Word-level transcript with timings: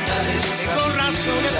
de 0.00 0.14
respirar, 0.22 0.56
tengo 0.58 0.96
razones 0.96 1.54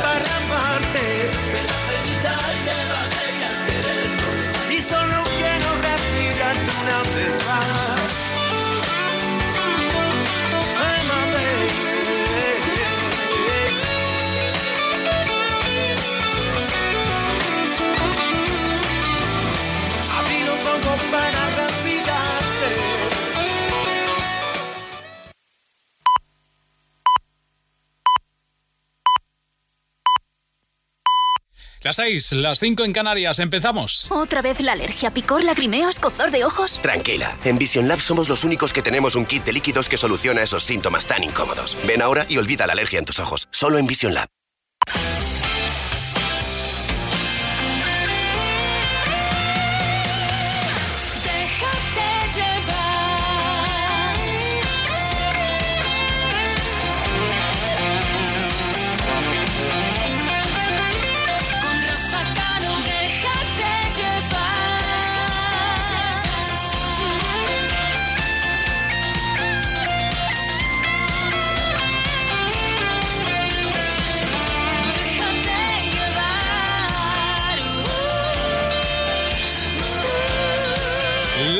Las 31.88 31.96
seis, 31.96 32.32
las 32.32 32.60
cinco 32.60 32.84
en 32.84 32.92
Canarias, 32.92 33.38
empezamos. 33.38 34.10
¿Otra 34.10 34.42
vez 34.42 34.60
la 34.60 34.72
alergia, 34.72 35.10
picor, 35.10 35.42
lagrimeo, 35.42 35.88
escozor 35.88 36.30
de 36.30 36.44
ojos? 36.44 36.78
Tranquila, 36.82 37.38
en 37.44 37.56
Vision 37.56 37.88
Lab 37.88 38.02
somos 38.02 38.28
los 38.28 38.44
únicos 38.44 38.74
que 38.74 38.82
tenemos 38.82 39.14
un 39.14 39.24
kit 39.24 39.42
de 39.42 39.54
líquidos 39.54 39.88
que 39.88 39.96
soluciona 39.96 40.42
esos 40.42 40.64
síntomas 40.64 41.06
tan 41.06 41.24
incómodos. 41.24 41.78
Ven 41.86 42.02
ahora 42.02 42.26
y 42.28 42.36
olvida 42.36 42.66
la 42.66 42.74
alergia 42.74 42.98
en 42.98 43.06
tus 43.06 43.18
ojos. 43.20 43.48
Solo 43.50 43.78
en 43.78 43.86
Vision 43.86 44.12
Lab. 44.12 44.28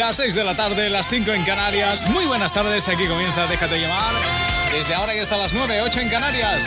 Las 0.09 0.17
seis 0.17 0.34
de 0.34 0.42
la 0.42 0.55
tarde, 0.55 0.89
las 0.89 1.06
cinco 1.06 1.33
en 1.33 1.45
Canarias. 1.45 2.09
Muy 2.09 2.25
buenas 2.25 2.51
tardes, 2.51 2.89
aquí 2.89 3.06
comienza 3.06 3.47
Déjate 3.47 3.78
llamar. 3.78 4.15
Desde 4.73 4.95
ahora 4.95 5.15
y 5.15 5.19
hasta 5.19 5.37
las 5.37 5.53
nueve, 5.53 5.83
ocho 5.83 6.00
en 6.00 6.09
Canarias. 6.09 6.65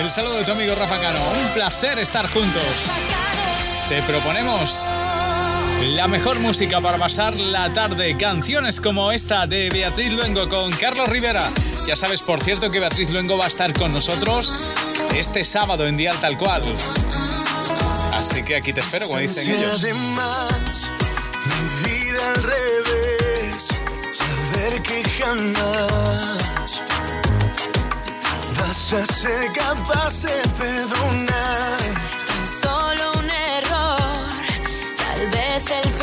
El 0.00 0.10
saludo 0.10 0.36
de 0.36 0.44
tu 0.44 0.52
amigo 0.52 0.74
Rafa 0.74 0.98
Cano. 0.98 1.20
Un 1.42 1.48
placer 1.48 1.98
estar 1.98 2.30
juntos. 2.30 2.64
Te 3.90 4.00
proponemos 4.04 4.88
la 5.82 6.08
mejor 6.08 6.40
música 6.40 6.80
para 6.80 6.96
pasar 6.96 7.34
la 7.34 7.70
tarde. 7.74 8.16
Canciones 8.16 8.80
como 8.80 9.12
esta 9.12 9.46
de 9.46 9.68
Beatriz 9.68 10.14
Luengo 10.14 10.48
con 10.48 10.72
Carlos 10.72 11.10
Rivera. 11.10 11.50
Ya 11.86 11.94
sabes, 11.94 12.22
por 12.22 12.42
cierto, 12.42 12.70
que 12.70 12.80
Beatriz 12.80 13.10
Luengo 13.10 13.36
va 13.36 13.44
a 13.44 13.48
estar 13.48 13.74
con 13.74 13.92
nosotros 13.92 14.54
este 15.14 15.44
sábado 15.44 15.86
en 15.86 15.98
Dial 15.98 16.16
Tal 16.22 16.38
Cual. 16.38 16.62
Así 18.14 18.42
que 18.42 18.56
aquí 18.56 18.72
te 18.72 18.80
espero, 18.80 19.08
como 19.08 19.18
dicen 19.18 19.46
ellos. 19.46 19.84
Al 22.26 22.42
revés, 22.42 23.68
saber 24.12 24.82
que 24.82 25.02
jamás 25.18 26.80
vas 28.58 28.92
a 28.92 29.04
ser 29.06 29.52
capaz 29.52 30.22
de 30.22 30.48
perdonar. 30.58 31.78
Solo 32.62 33.12
un 33.18 33.30
error, 33.30 34.42
tal 34.96 35.26
vez 35.36 35.70
el 35.70 35.93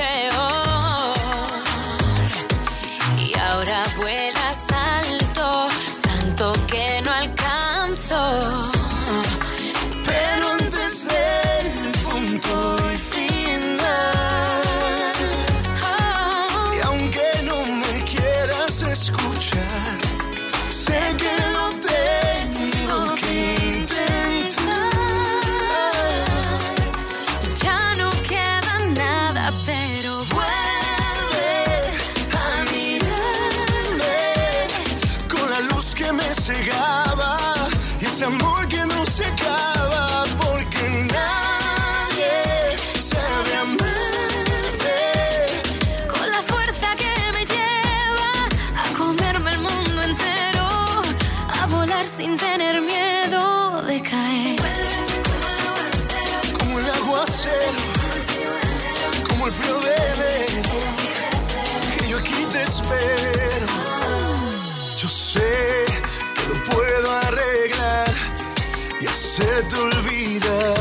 y 69.02 69.08
hacerte 69.08 69.76
olvidar. 69.76 70.81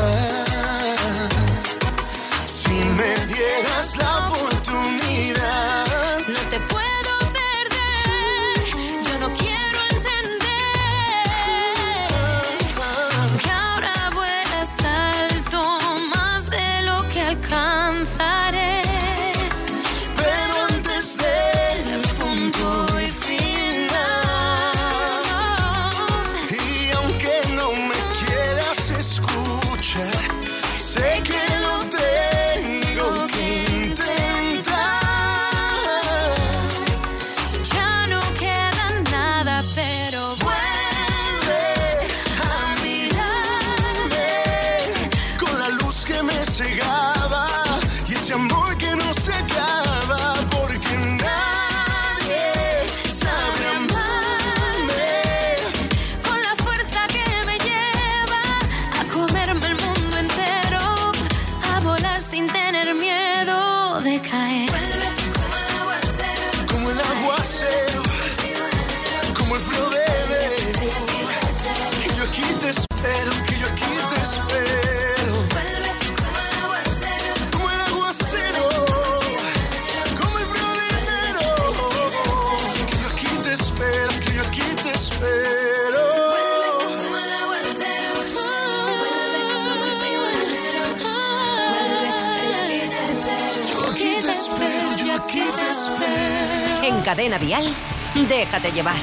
cadena 97.31 97.37
vial, 97.37 97.65
déjate 98.27 98.71
llevar. 98.71 98.95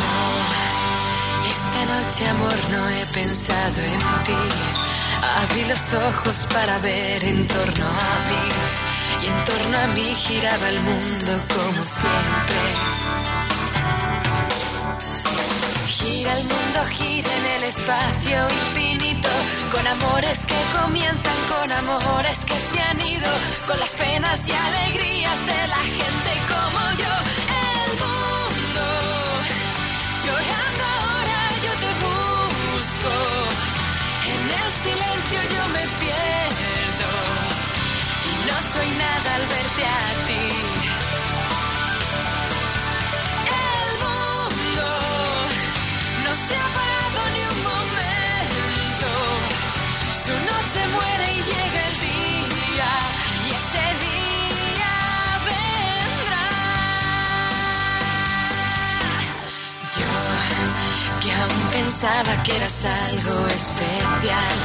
No, 0.00 0.46
esta 1.50 1.84
noche 1.86 2.28
amor 2.28 2.58
no 2.70 2.90
he 2.90 3.06
pensado 3.06 3.82
en 3.82 4.24
ti. 4.24 4.54
Abrí 5.42 5.64
los 5.64 5.92
ojos 5.92 6.46
para 6.52 6.78
ver 6.78 7.24
en 7.24 7.46
torno 7.46 7.86
a 7.86 8.28
mí 8.28 8.85
en 9.28 9.44
torno 9.44 9.78
a 9.78 9.86
mí 9.88 10.14
giraba 10.14 10.68
el 10.68 10.80
mundo 10.80 11.32
como 11.54 11.84
siempre. 11.84 12.60
Gira 15.88 16.32
el 16.38 16.44
mundo, 16.44 16.78
gira 16.96 17.32
en 17.40 17.46
el 17.56 17.64
espacio 17.64 18.38
infinito, 18.62 19.28
con 19.72 19.86
amores 19.86 20.46
que 20.46 20.60
comienzan, 20.80 21.38
con 21.52 21.72
amores 21.72 22.44
que 22.44 22.58
se 22.60 22.80
han 22.80 23.00
ido, 23.00 23.30
con 23.66 23.80
las 23.80 23.92
penas 23.96 24.48
y 24.48 24.52
alegrías 24.52 25.40
de 25.52 25.60
la 25.74 25.82
gente 25.98 26.30
como 26.52 26.80
yo. 27.02 27.14
El 27.82 27.90
mundo 28.04 28.86
llorando 30.24 30.84
ahora 31.00 31.40
yo 31.64 31.72
te 31.82 31.90
busco, 32.06 33.12
en 34.34 34.42
el 34.60 34.70
silencio 34.84 35.38
yo 35.54 35.62
me 35.74 35.84
pierdo 36.00 36.55
soy 38.76 38.90
nada 38.90 39.34
al 39.34 39.44
verte 39.54 39.84
a 39.84 40.06
ti. 40.26 40.44
El 43.72 43.88
mundo 44.04 44.88
no 46.24 46.32
se 46.44 46.54
ha 46.62 46.68
parado 46.78 47.18
ni 47.34 47.42
un 47.52 47.58
momento. 47.70 49.10
Su 50.24 50.34
noche 50.50 50.80
muere 50.94 51.26
y 51.32 51.40
llega 51.50 51.80
el 51.90 51.96
día, 52.08 52.90
y 53.44 53.48
ese 53.60 53.84
día 54.06 54.94
vendrá. 55.48 56.46
Yo, 59.98 60.10
que 61.22 61.30
aún 61.40 61.62
pensaba 61.78 62.32
que 62.42 62.52
eras 62.56 62.84
algo 62.84 63.36
especial. 63.48 64.58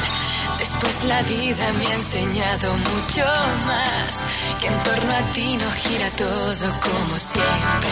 Después 0.82 1.04
la 1.04 1.22
vida 1.22 1.74
me 1.74 1.86
ha 1.86 1.94
enseñado 1.94 2.74
mucho 2.74 3.24
más, 3.68 4.26
que 4.60 4.66
en 4.66 4.78
torno 4.82 5.14
a 5.14 5.22
ti 5.32 5.56
no 5.56 5.72
gira 5.74 6.10
todo 6.10 6.80
como 6.82 7.20
siempre. 7.20 7.92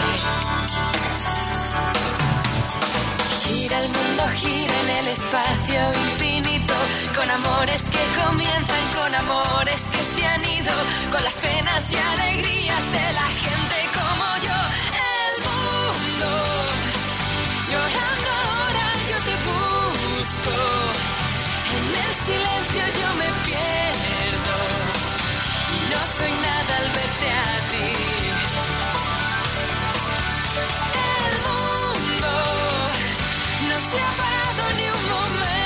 Gira 3.44 3.78
el 3.78 3.88
mundo, 3.90 4.22
gira 4.34 4.80
en 4.80 4.90
el 4.90 5.06
espacio 5.06 5.80
infinito, 6.04 6.74
con 7.14 7.30
amores 7.30 7.84
que 7.84 8.04
comienzan, 8.24 8.84
con 8.98 9.14
amores 9.14 9.88
que 9.88 10.04
se 10.12 10.26
han 10.26 10.44
ido, 10.44 10.72
con 11.12 11.22
las 11.22 11.36
penas 11.36 11.92
y 11.92 11.96
alegrías 11.96 12.92
de 12.92 13.12
la 13.12 13.28
gente 13.44 13.76
como 13.94 14.26
yo. 14.46 14.58
El 15.22 15.34
mundo, 15.46 16.30
llorando 17.70 18.30
ahora 18.42 18.86
yo 19.10 19.16
te 19.28 19.34
busco, 19.46 20.99
en 21.80 21.94
el 22.04 22.14
silencio 22.26 22.82
yo 23.00 23.08
me 23.20 23.28
pierdo, 23.46 24.56
y 25.74 25.78
no 25.92 26.00
soy 26.16 26.32
nada 26.46 26.72
al 26.80 26.88
verte 26.96 27.28
a 27.30 27.50
ti. 27.70 27.88
El 31.22 31.34
mundo 31.46 32.32
no 33.68 33.76
se 33.88 33.96
ha 34.06 34.12
parado 34.22 34.62
ni 34.76 34.84
un 34.84 35.02
momento. 35.10 35.59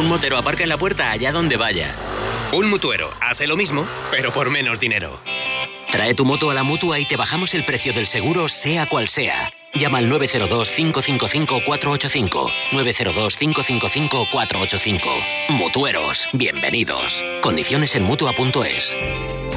Un 0.00 0.08
motero 0.08 0.36
aparca 0.38 0.62
en 0.62 0.70
la 0.70 0.78
puerta 0.78 1.10
allá 1.10 1.30
donde 1.30 1.58
vaya. 1.58 1.94
Un 2.52 2.70
mutuero 2.70 3.12
hace 3.20 3.46
lo 3.46 3.54
mismo, 3.54 3.86
pero 4.10 4.32
por 4.32 4.48
menos 4.48 4.80
dinero. 4.80 5.20
Trae 5.90 6.14
tu 6.14 6.24
moto 6.24 6.50
a 6.50 6.54
la 6.54 6.62
mutua 6.62 6.98
y 6.98 7.04
te 7.04 7.18
bajamos 7.18 7.52
el 7.52 7.66
precio 7.66 7.92
del 7.92 8.06
seguro, 8.06 8.48
sea 8.48 8.88
cual 8.88 9.10
sea. 9.10 9.52
Llama 9.74 9.98
al 9.98 10.10
902-555-485. 10.10 12.50
902-555-485. 12.70 15.00
Mutueros, 15.50 16.28
bienvenidos. 16.32 17.22
Condiciones 17.42 17.94
en 17.94 18.04
mutua.es. 18.04 18.96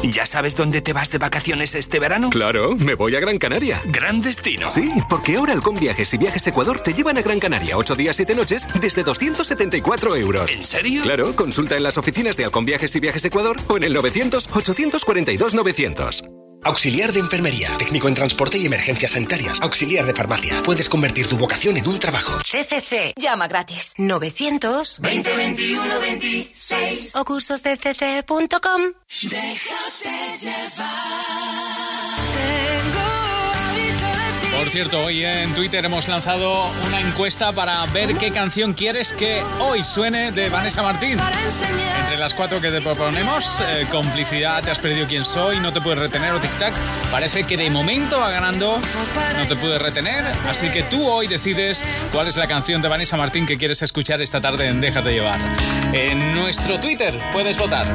¿Ya 0.03 0.25
sabes 0.25 0.55
dónde 0.55 0.81
te 0.81 0.91
vas 0.91 1.11
de 1.11 1.17
vacaciones 1.17 1.75
este 1.75 1.99
verano? 1.99 2.29
Claro, 2.29 2.75
me 2.75 2.95
voy 2.95 3.15
a 3.15 3.21
Gran 3.21 3.37
Canaria. 3.37 3.81
Gran 3.85 4.21
destino. 4.21 4.69
Sí, 4.69 4.91
porque 5.09 5.37
ahora 5.37 5.53
Alcon 5.53 5.79
Viajes 5.79 6.13
y 6.13 6.17
Viajes 6.17 6.45
Ecuador 6.45 6.79
te 6.79 6.93
llevan 6.93 7.17
a 7.17 7.21
Gran 7.21 7.39
Canaria 7.39 7.77
8 7.77 7.95
días 7.95 8.17
7 8.17 8.35
noches 8.35 8.67
desde 8.81 9.03
274 9.03 10.17
euros. 10.17 10.51
¿En 10.51 10.63
serio? 10.63 11.01
Claro, 11.03 11.33
consulta 11.35 11.77
en 11.77 11.83
las 11.83 11.97
oficinas 11.97 12.35
de 12.35 12.43
Alcon 12.43 12.65
Viajes 12.65 12.93
y 12.95 12.99
Viajes 12.99 13.23
Ecuador 13.23 13.55
o 13.67 13.77
en 13.77 13.83
el 13.83 13.95
900-842-900. 13.95 16.32
Auxiliar 16.65 17.11
de 17.11 17.19
enfermería, 17.19 17.69
técnico 17.77 18.07
en 18.07 18.15
transporte 18.15 18.57
y 18.57 18.65
emergencias 18.65 19.11
sanitarias, 19.11 19.61
auxiliar 19.61 20.05
de 20.05 20.13
farmacia. 20.13 20.61
Puedes 20.63 20.89
convertir 20.89 21.27
tu 21.27 21.37
vocación 21.37 21.77
en 21.77 21.87
un 21.87 21.99
trabajo. 21.99 22.39
CCC. 22.39 23.13
Llama 23.17 23.47
gratis. 23.47 23.93
900 23.97 24.99
20 24.99 25.37
21 25.37 25.99
26 25.99 27.15
o 27.15 27.25
cursosdecc.com. 27.25 28.81
Déjate 29.23 30.37
llevar. 30.39 31.62
Cierto, 34.73 35.03
hoy 35.03 35.23
en 35.23 35.53
Twitter 35.53 35.85
hemos 35.85 36.07
lanzado 36.07 36.71
una 36.87 36.99
encuesta 36.99 37.51
para 37.51 37.85
ver 37.93 38.17
qué 38.17 38.31
canción 38.31 38.73
quieres 38.73 39.13
que 39.13 39.43
hoy 39.59 39.83
suene 39.83 40.31
de 40.31 40.49
Vanessa 40.49 40.81
Martín. 40.81 41.19
Entre 42.01 42.17
las 42.17 42.33
cuatro 42.33 42.59
que 42.59 42.71
te 42.71 42.81
proponemos, 42.81 43.61
eh, 43.69 43.85
complicidad, 43.91 44.63
te 44.63 44.71
has 44.71 44.79
perdido 44.79 45.05
quién 45.05 45.25
soy, 45.25 45.59
no 45.59 45.71
te 45.71 45.79
puedes 45.79 45.99
retener 45.99 46.33
o 46.33 46.41
tic-tac, 46.41 46.73
parece 47.11 47.43
que 47.43 47.55
de 47.55 47.69
momento 47.69 48.19
va 48.19 48.31
ganando, 48.31 48.81
no 49.37 49.47
te 49.47 49.55
puedes 49.55 49.79
retener, 49.79 50.25
así 50.49 50.69
que 50.69 50.81
tú 50.81 51.07
hoy 51.07 51.27
decides 51.27 51.83
cuál 52.11 52.27
es 52.27 52.35
la 52.35 52.47
canción 52.47 52.81
de 52.81 52.87
Vanessa 52.87 53.15
Martín 53.15 53.45
que 53.45 53.59
quieres 53.59 53.83
escuchar 53.83 54.23
esta 54.23 54.41
tarde 54.41 54.69
en 54.69 54.81
Déjate 54.81 55.11
llevar. 55.11 55.39
En 55.93 56.33
nuestro 56.33 56.79
Twitter 56.79 57.13
puedes 57.31 57.59
votar. 57.59 57.93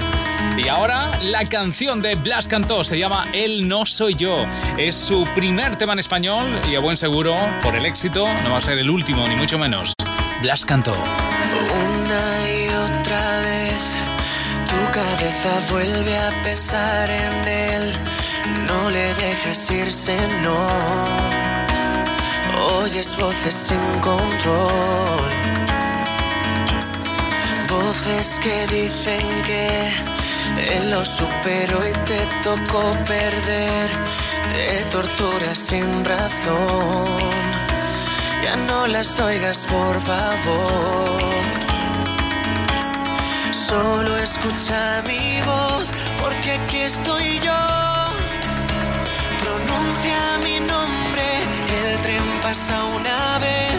Y 0.58 0.66
ahora 0.66 1.08
la 1.22 1.44
canción 1.44 2.00
de 2.00 2.16
Blas 2.16 2.48
Cantó 2.48 2.82
se 2.82 2.98
llama 2.98 3.28
Él 3.32 3.68
no 3.68 3.86
soy 3.86 4.16
yo. 4.16 4.44
Es 4.76 4.96
su 4.96 5.24
primer 5.34 5.76
tema 5.76 5.92
en 5.92 6.00
español 6.00 6.60
y 6.68 6.74
a 6.74 6.80
buen 6.80 6.96
seguro, 6.96 7.36
por 7.62 7.76
el 7.76 7.86
éxito, 7.86 8.26
no 8.42 8.50
va 8.50 8.58
a 8.58 8.60
ser 8.60 8.76
el 8.78 8.90
último, 8.90 9.26
ni 9.28 9.36
mucho 9.36 9.56
menos. 9.56 9.92
Blas 10.42 10.64
Cantó. 10.64 10.92
Una 10.92 12.50
y 12.50 12.68
otra 12.68 13.40
vez 13.40 13.78
tu 14.68 14.92
cabeza 14.92 15.70
vuelve 15.70 16.18
a 16.18 16.42
pensar 16.42 17.08
en 17.08 17.48
él. 17.48 17.92
No 18.66 18.90
le 18.90 19.14
dejes 19.14 19.70
irse, 19.70 20.16
no. 20.42 20.66
Oyes 22.80 23.16
voces 23.16 23.54
sin 23.54 24.00
control. 24.00 24.68
Voces 27.68 28.40
que 28.40 28.66
dicen 28.66 29.42
que 29.42 30.17
él 30.56 30.90
lo 30.90 31.04
superó 31.04 31.86
y 31.86 31.92
te 31.92 32.20
tocó 32.42 32.90
perder. 33.04 33.90
Te 34.50 34.84
tortura 34.86 35.54
sin 35.54 36.04
razón. 36.04 37.06
Ya 38.42 38.56
no 38.56 38.86
las 38.86 39.18
oigas, 39.18 39.66
por 39.66 40.00
favor. 40.00 41.18
Solo 43.52 44.16
escucha 44.18 45.02
mi 45.06 45.40
voz, 45.42 45.84
porque 46.22 46.52
aquí 46.52 46.78
estoy 46.78 47.38
yo. 47.40 47.60
Pronuncia 49.42 50.38
mi 50.42 50.60
nombre, 50.60 51.26
el 51.82 52.00
tren 52.02 52.26
pasa 52.42 52.84
una 52.84 53.38
vez 53.38 53.78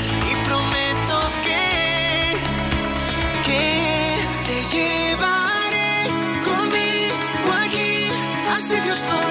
a 8.71 8.77
sitios 8.77 9.03
donde 9.03 9.30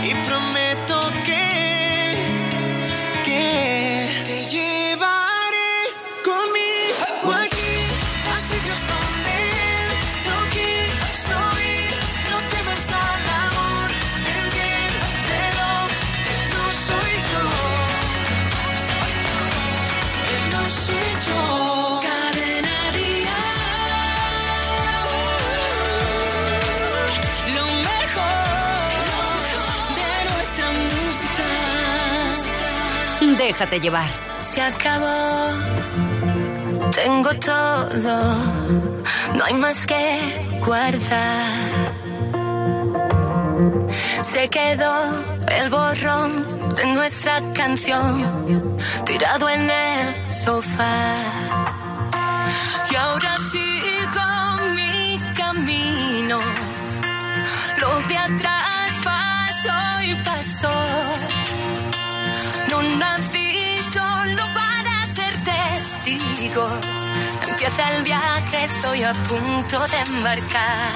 Déjate 33.51 33.81
llevar. 33.81 34.09
Se 34.39 34.61
acabó. 34.61 35.49
Tengo 36.95 37.31
todo. 37.31 38.17
No 39.35 39.43
hay 39.43 39.53
más 39.55 39.85
que 39.85 40.03
guardar. 40.65 41.91
Se 44.21 44.47
quedó 44.47 44.93
el 45.49 45.69
borrón 45.69 46.31
de 46.77 46.85
nuestra 46.93 47.41
canción 47.53 48.77
tirado 49.05 49.49
en 49.49 49.69
el 49.69 50.31
sofá. 50.31 50.95
Y 52.89 52.95
ahora 52.95 53.37
sigo 53.51 54.27
mi 54.77 55.19
camino. 55.35 56.39
Lo 57.81 57.99
de 58.07 58.17
atrás 58.17 58.91
pasó 59.03 60.03
y 60.03 60.15
pasó. 60.23 60.71
No 62.69 62.81
nací 62.97 63.40
testigo. 66.51 66.67
Empieza 67.49 67.95
el 67.95 68.03
viaje, 68.03 68.63
estoy 68.63 69.03
a 69.03 69.13
punto 69.13 69.87
de 69.87 69.99
embarcar. 70.15 70.93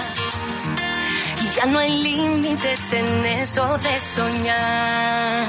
Y 1.44 1.56
ya 1.56 1.66
no 1.68 1.80
hay 1.80 1.98
límites 1.98 2.94
en 2.94 3.26
eso 3.26 3.78
de 3.78 4.00
soñar. 4.00 5.48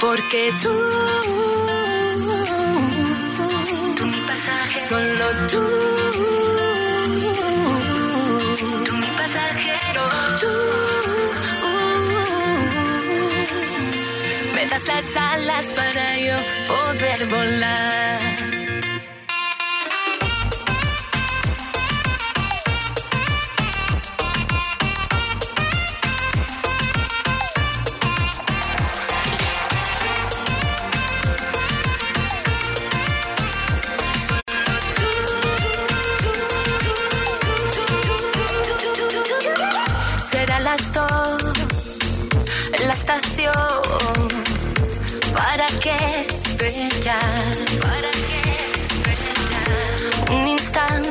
Porque 0.00 0.52
tú, 0.62 0.72
tú 3.96 4.06
mi 4.06 4.20
pasaje, 4.20 4.80
solo 4.80 5.26
tú, 5.50 5.62
tú 8.86 8.94
mi 8.94 9.06
pasajero, 9.06 10.08
tú. 10.40 10.52
Me 14.54 14.66
das 14.66 14.86
las 14.86 15.16
alas 15.16 15.72
para 15.72 16.18
yo 16.18 16.36
poder 16.68 17.26
volar. 17.26 18.61
Qué 45.82 45.96
esperar? 46.28 47.54
¿Para 47.80 48.10
qué 48.12 48.40
esperar? 48.78 49.98
Un 50.30 50.46
instante, 50.48 51.01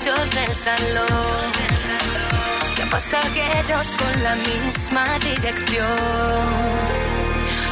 techo 0.00 0.14
del 0.36 0.54
salón. 0.54 1.52
Pasajeros 2.90 3.94
con 3.96 4.22
la 4.22 4.34
misma 4.36 5.04
dirección. 5.20 5.86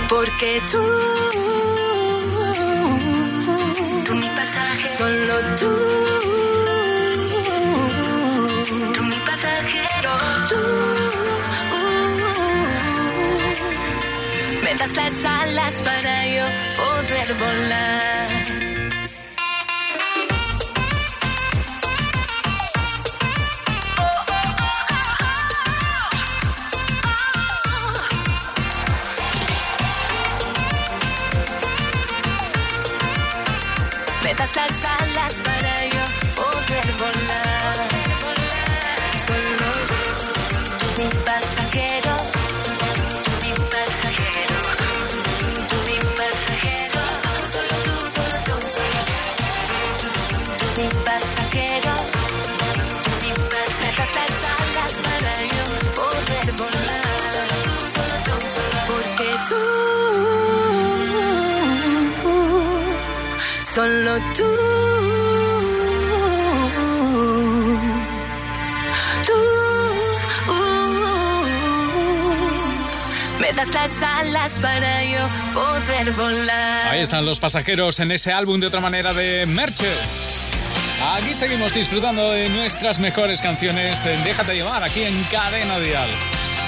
Porque 0.08 0.62
tú, 0.70 0.82
tú 4.06 4.14
mi 4.14 4.28
pasaje, 4.28 4.88
solo 4.88 5.34
tú, 5.58 5.70
tú 8.94 9.02
mi 9.02 9.16
pasajero, 9.28 10.12
tú. 10.48 10.56
Me 14.62 14.74
das 14.74 14.96
las 14.96 15.24
alas 15.24 15.82
para 15.82 16.26
yo 16.26 16.44
poder 16.76 17.34
volar. 17.34 18.57
Solo 63.74 64.16
tú. 64.34 64.44
Tú 69.26 69.32
me 73.40 73.52
das 73.52 73.74
las 73.74 74.02
alas 74.02 74.58
para 74.60 75.04
yo 75.04 75.18
poder 75.52 76.12
volar. 76.12 76.88
Ahí 76.88 77.00
están 77.02 77.26
los 77.26 77.38
pasajeros 77.38 78.00
en 78.00 78.12
ese 78.12 78.32
álbum 78.32 78.58
de 78.58 78.68
otra 78.68 78.80
manera 78.80 79.12
de 79.12 79.44
Merche. 79.46 79.92
Aquí 81.16 81.34
seguimos 81.34 81.74
disfrutando 81.74 82.32
de 82.32 82.48
nuestras 82.48 82.98
mejores 82.98 83.40
canciones 83.40 84.02
Déjate 84.24 84.54
llevar 84.54 84.82
aquí 84.82 85.02
en 85.02 85.22
Cadena 85.24 85.78
Dial. 85.78 86.08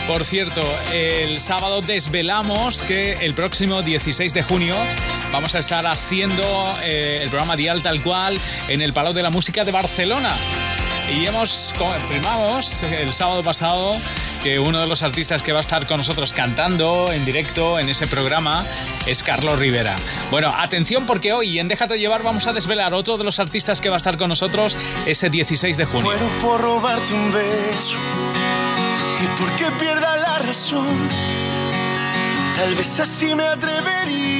Por 0.07 0.25
cierto, 0.25 0.61
el 0.93 1.41
sábado 1.41 1.83
desvelamos 1.83 2.83
que 2.83 3.13
el 3.21 3.35
próximo 3.35 3.83
16 3.83 4.35
de 4.35 4.43
junio 4.43 4.77
vamos 5.33 5.55
a 5.55 5.59
estar 5.59 5.87
haciendo 5.87 6.77
eh, 6.83 7.21
el 7.23 7.29
programa 7.29 7.57
Dial 7.57 7.83
tal 7.83 8.03
cual 8.03 8.39
en 8.69 8.83
el 8.83 8.93
Palau 8.93 9.13
de 9.13 9.23
la 9.23 9.31
Música 9.31 9.65
de 9.65 9.73
Barcelona. 9.73 10.35
Y 11.13 11.27
hemos 11.27 11.75
confirmamos 11.77 12.83
el 12.83 13.13
sábado 13.13 13.43
pasado 13.43 13.97
que 14.43 14.59
uno 14.59 14.81
de 14.81 14.87
los 14.87 15.03
artistas 15.03 15.43
que 15.43 15.53
va 15.53 15.59
a 15.59 15.61
estar 15.61 15.87
con 15.87 15.99
nosotros 15.99 16.33
cantando 16.33 17.13
en 17.13 17.25
directo 17.25 17.79
en 17.79 17.89
ese 17.89 18.07
programa 18.07 18.65
es 19.07 19.23
Carlos 19.23 19.59
Rivera. 19.59 19.97
Bueno, 20.31 20.55
atención 20.57 21.07
porque 21.07 21.33
hoy 21.33 21.59
en 21.59 21.69
Déjate 21.69 21.99
llevar 21.99 22.23
vamos 22.23 22.47
a 22.47 22.53
desvelar 22.53 22.95
otro 22.95 23.19
de 23.19 23.25
los 23.25 23.39
artistas 23.39 23.81
que 23.81 23.89
va 23.89 23.97
a 23.97 23.99
estar 23.99 24.17
con 24.17 24.29
nosotros 24.29 24.77
ese 25.07 25.31
16 25.31 25.77
de 25.77 25.85
junio. 25.85 26.05
Muero 26.05 26.29
por 26.41 26.61
robarte 26.61 27.13
un 27.13 27.33
beso 27.33 27.99
y 29.23 29.41
porque 29.41 29.65
pierda 29.79 30.17
la 30.17 30.39
razón. 30.39 31.09
Tal 32.57 32.75
vez 32.75 33.01
así 33.01 33.35
me 33.35 33.45
atrevería 33.45 34.40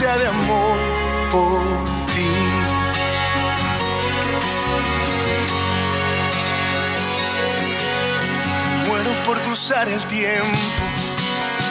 sea 0.00 0.16
de 0.16 0.26
amor 0.26 0.78
por 1.30 1.60
ti. 2.12 2.32
Muero 8.86 9.12
por 9.26 9.42
cruzar 9.42 9.90
el 9.90 10.02
tiempo, 10.06 10.82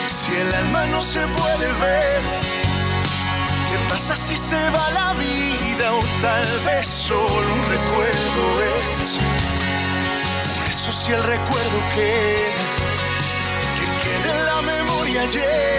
si 0.08 0.32
el 0.36 0.54
alma 0.54 0.86
no 0.94 1.02
se 1.02 1.26
puede 1.40 1.68
ver. 1.86 2.22
¿Qué 3.70 3.78
pasa 3.90 4.16
si 4.16 4.38
se 4.38 4.62
va 4.76 4.92
la 4.92 5.14
vida 5.14 5.88
o 6.00 6.02
tal 6.22 6.48
vez 6.68 6.88
solo 6.88 7.48
un 7.58 7.64
recuerdo 7.76 8.44
es? 8.76 9.18
Por 10.56 10.66
eso 10.70 10.92
si 10.92 11.14
el 11.14 11.24
recuerdo 11.24 11.78
queda, 11.96 12.64
que 13.78 13.86
quede 14.04 14.30
en 14.38 14.46
la 14.46 14.62
memoria 14.62 15.22
la 15.26 15.79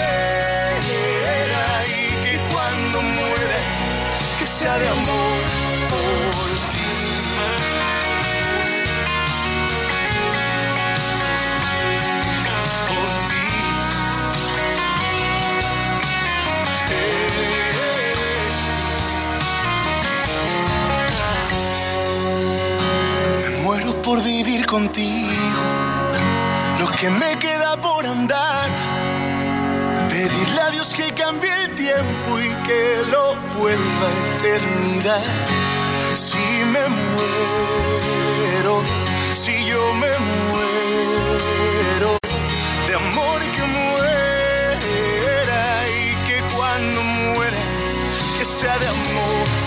de 4.61 4.87
amor 4.87 5.41
por 5.89 6.49
ti. 6.71 6.91
Me 23.41 23.63
muero 23.63 23.99
por 24.03 24.21
vivir 24.23 24.67
contigo, 24.67 25.27
lo 26.79 26.87
que 26.91 27.09
me 27.09 27.35
queda 27.39 27.77
por 27.81 28.05
andar. 28.05 28.69
Pedirle 30.07 30.61
a 30.61 30.69
Dios 30.69 30.93
que 30.93 31.11
cambie 31.13 31.60
y 31.83 32.53
que 32.67 33.01
lo 33.09 33.35
vuelva 33.57 34.07
eternidad. 34.37 35.23
Si 36.13 36.37
me 36.73 36.87
muero, 37.15 38.83
si 39.33 39.65
yo 39.65 39.93
me 39.95 40.11
muero, 40.51 42.17
de 42.87 42.95
amor 42.95 43.39
que 43.55 43.63
muera 43.79 45.63
y 45.89 46.27
que 46.27 46.55
cuando 46.55 47.01
muera, 47.01 47.57
que 48.37 48.45
sea 48.45 48.77
de 48.77 48.87
amor 48.87 49.60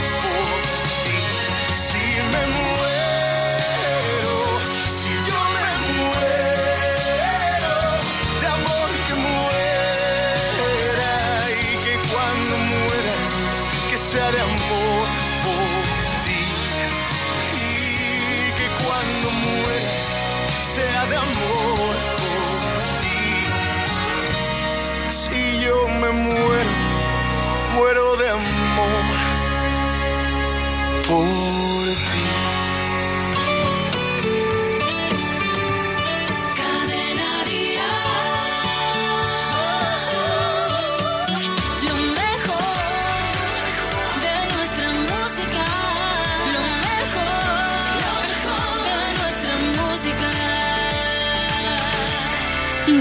nuestra 49.19 49.57
música. 49.83 50.31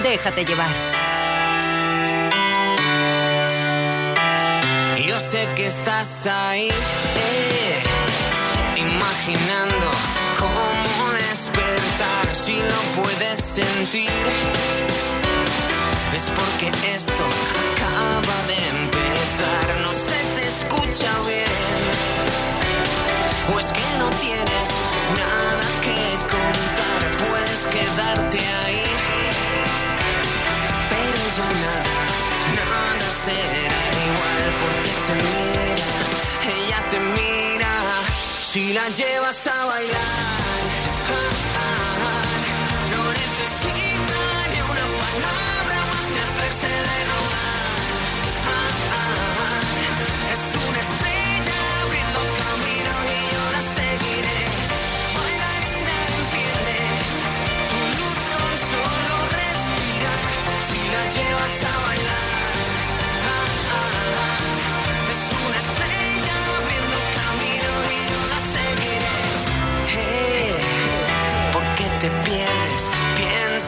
Déjate 0.03 0.45
llevar. 0.45 1.03
Yo 5.07 5.19
sé 5.19 5.47
que 5.55 5.67
estás 5.67 6.27
ahí, 6.27 6.69
eh, 6.69 7.83
imaginando 9.25 9.89
cómo 10.37 11.11
despertar 11.13 12.35
si 12.35 12.57
lo 12.57 13.01
puedes 13.01 13.39
sentir. 13.39 14.25
Es 16.13 16.29
porque 16.35 16.71
esto 16.93 17.23
acaba 17.23 18.37
de 18.47 18.57
empezar, 18.81 19.79
no 19.81 19.93
se 19.93 20.19
te 20.35 20.47
escucha 20.47 21.11
bien. 21.25 21.83
O 23.53 23.59
es 23.59 23.71
que 23.71 23.97
no 23.97 24.09
tienes 24.19 24.69
nada 25.15 25.65
que 25.81 25.99
contar, 26.35 27.29
puedes 27.29 27.67
quedarte 27.67 28.39
ahí. 28.65 28.83
Pero 30.89 31.19
ya 31.37 31.49
nada, 31.61 31.93
nada 32.65 33.11
será 33.11 34.02
si 38.53 38.71
la 38.71 38.87
llevas 38.89 39.47
a 39.47 39.65
bailar. 39.65 40.13
No 42.91 43.03
necesita 43.21 44.21
ni 44.51 44.61
una 44.61 44.87
palabra 45.01 45.85
más 45.89 46.07
de 46.13 46.21
hacerse 46.21 46.67
de 46.67 47.05
rogar. 47.09 47.32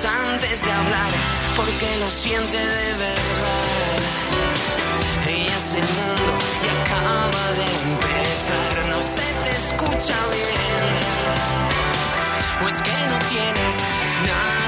antes 0.06 0.64
de 0.64 0.72
hablar, 0.72 1.12
porque 1.56 1.98
lo 2.00 2.10
siente 2.10 2.58
de 2.58 2.94
verdad. 2.98 4.00
Ella 5.28 5.58
es 5.58 5.76
el 5.76 5.84
mundo 5.84 6.34
y 6.64 6.68
acaba 6.82 7.52
de 7.54 7.66
empezar, 7.90 8.86
no 8.90 9.02
se 9.02 9.34
te 9.44 9.52
escucha 9.58 10.18
bien. 10.32 10.96
O 12.64 12.68
es 12.68 12.82
que 12.82 13.08
no 13.10 13.20
tienes 13.30 13.76
nada. 14.28 14.65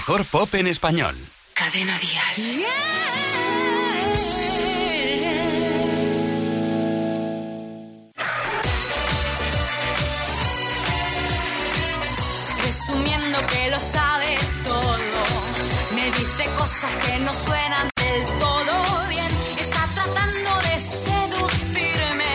mejor 0.00 0.24
pop 0.24 0.54
en 0.54 0.66
español. 0.66 1.14
Cadena 1.52 1.98
Díaz. 1.98 2.36
Yeah. 2.36 2.90
Presumiendo 12.62 13.38
que 13.52 13.70
lo 13.70 13.78
sabe 13.78 14.38
todo, 14.64 15.22
me 15.94 16.04
dice 16.18 16.44
cosas 16.56 16.92
que 17.04 17.18
no 17.26 17.32
suenan 17.34 17.86
del 18.02 18.24
todo 18.38 18.74
bien. 19.10 19.30
Está 19.64 19.82
tratando 19.96 20.50
de 20.66 20.74
seducirme. 21.04 22.34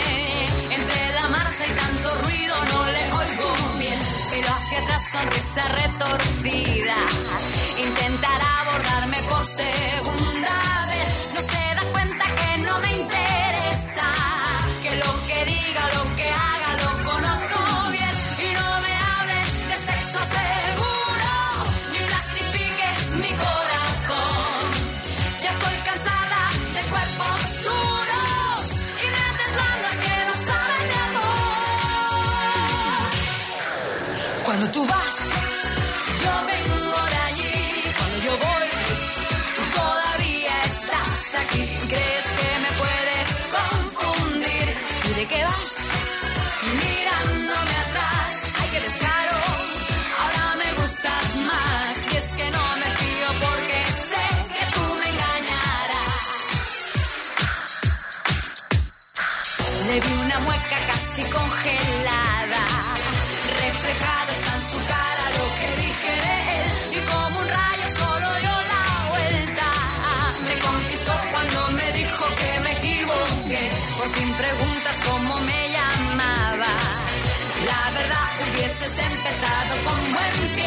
Entre 0.70 1.14
la 1.18 1.30
marcha 1.30 1.64
y 1.66 1.74
tanto 1.82 2.10
ruido 2.26 2.56
no 2.72 2.80
le 2.96 3.04
oigo 3.22 3.50
bien. 3.80 4.00
Pero 4.30 4.48
hacia 4.54 4.80
atrás 4.84 5.04
sonrisa 5.12 5.64
retorcida 5.82 7.25
segundo 9.56 10.25
Sin 74.14 74.32
preguntas 74.34 74.96
cómo 75.04 75.40
me 75.42 75.70
llamaba. 75.70 76.68
La 77.66 77.92
verdad 77.92 78.30
hubieses 78.44 78.98
empezado 78.98 79.74
con 79.84 80.14
buen 80.14 80.56
pie. 80.56 80.65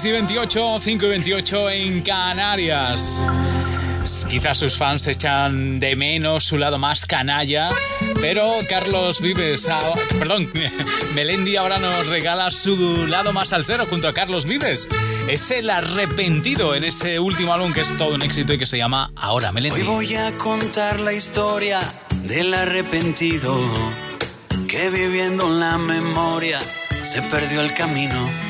6 0.00 0.04
y 0.04 0.12
28, 0.12 0.78
5 0.80 1.04
y 1.04 1.08
28 1.10 1.70
en 1.70 2.00
Canarias. 2.00 3.28
Quizás 4.28 4.56
sus 4.56 4.78
fans 4.78 5.06
echan 5.06 5.78
de 5.78 5.94
menos 5.94 6.44
su 6.44 6.56
lado 6.56 6.78
más 6.78 7.04
canalla, 7.04 7.68
pero 8.18 8.54
Carlos 8.66 9.20
Vives, 9.20 9.68
ah, 9.68 9.92
perdón, 10.18 10.50
Melendi 11.14 11.56
ahora 11.56 11.78
nos 11.78 12.06
regala 12.06 12.50
su 12.50 13.06
lado 13.08 13.34
más 13.34 13.50
salsero 13.50 13.84
junto 13.84 14.08
a 14.08 14.14
Carlos 14.14 14.46
Vives. 14.46 14.88
Es 15.28 15.50
el 15.50 15.68
arrepentido 15.68 16.74
en 16.74 16.84
ese 16.84 17.20
último 17.20 17.52
álbum 17.52 17.74
que 17.74 17.82
es 17.82 17.98
todo 17.98 18.14
un 18.14 18.22
éxito 18.22 18.54
y 18.54 18.58
que 18.58 18.64
se 18.64 18.78
llama 18.78 19.12
Ahora 19.16 19.52
Melendi. 19.52 19.82
Hoy 19.82 19.86
voy 19.86 20.14
a 20.14 20.30
contar 20.38 20.98
la 21.00 21.12
historia 21.12 21.78
del 22.24 22.54
arrepentido 22.54 23.54
que 24.66 24.88
viviendo 24.88 25.46
en 25.46 25.60
la 25.60 25.76
memoria 25.76 26.58
se 27.02 27.20
perdió 27.20 27.60
el 27.60 27.74
camino. 27.74 28.49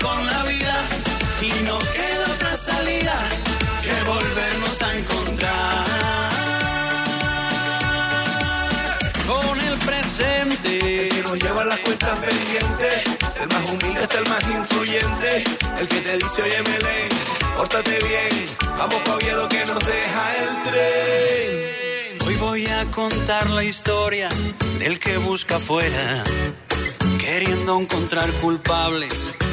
con 0.00 0.26
la 0.26 0.42
vida 0.44 0.84
y 1.42 1.48
no 1.64 1.78
queda 1.78 2.24
otra 2.34 2.56
salida 2.56 3.14
que 3.82 3.92
volvernos 4.08 4.82
a 4.82 4.96
encontrar 4.96 5.84
con 9.26 9.60
el 9.60 9.78
presente 9.78 11.08
que 11.08 11.22
nos 11.22 11.38
lleva 11.38 11.64
las 11.64 11.78
cuentas 11.80 12.18
pendientes. 12.18 13.04
El 13.40 13.48
más 13.48 13.70
humilde 13.70 14.02
está 14.02 14.18
el 14.18 14.28
más 14.28 14.48
influyente. 14.48 15.44
El 15.78 15.88
que 15.88 16.00
te 16.00 16.16
dice, 16.16 16.42
oye, 16.42 16.62
Melén, 16.62 17.08
pórtate 17.56 17.98
bien. 18.08 18.44
Vamos 18.78 19.00
pa' 19.04 19.14
Oviedo 19.14 19.48
que 19.48 19.64
nos 19.66 19.78
deja 19.78 20.36
el 20.42 20.62
tren. 20.62 22.26
Hoy 22.26 22.36
voy 22.36 22.66
a 22.66 22.84
contar 22.86 23.50
la 23.50 23.64
historia 23.64 24.28
del 24.78 24.98
que 24.98 25.16
busca 25.18 25.56
afuera, 25.56 26.24
queriendo 27.18 27.78
encontrar 27.78 28.30
culpables 28.40 29.32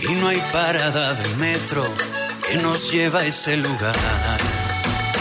Y 0.00 0.12
no 0.14 0.28
hay 0.28 0.40
parada 0.52 1.14
de 1.14 1.28
metro 1.36 1.84
que 2.46 2.56
nos 2.56 2.90
lleva 2.90 3.20
a 3.20 3.26
ese 3.26 3.56
lugar. 3.56 3.96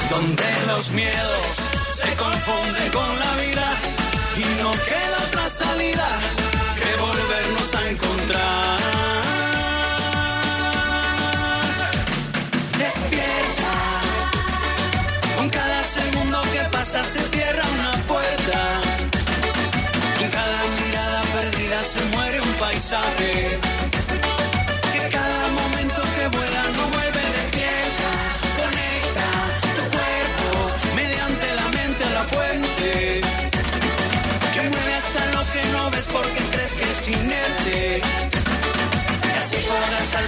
Donde 0.10 0.44
los 0.68 0.92
miedos 0.92 1.56
se 1.96 2.16
confunden 2.16 2.92
con 2.92 3.20
la 3.20 3.36
vida 3.36 3.80
y 4.36 4.62
no 4.62 4.72
queda 4.72 5.18
otra 5.28 5.50
salida 5.50 6.08
que 6.76 7.02
volvernos 7.02 7.76
a 7.76 7.90
encontrar. 7.90 8.57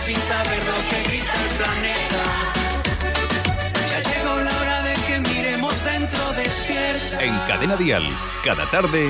Fin 0.10 0.22
saber 0.22 0.62
lo 0.72 0.78
que 0.89 1.00
grita 1.08 1.34
el 1.45 1.52
planeta. 1.60 2.22
Ya 3.91 4.00
llegó 4.10 4.34
la 4.48 4.54
hora 4.60 4.82
de 4.88 4.93
que 5.06 5.19
miremos 5.30 5.84
dentro 5.84 6.34
despierta. 6.34 7.24
En 7.24 7.38
Cadena 7.48 7.76
Dial, 7.76 8.06
cada 8.43 8.65
tarde, 8.72 9.02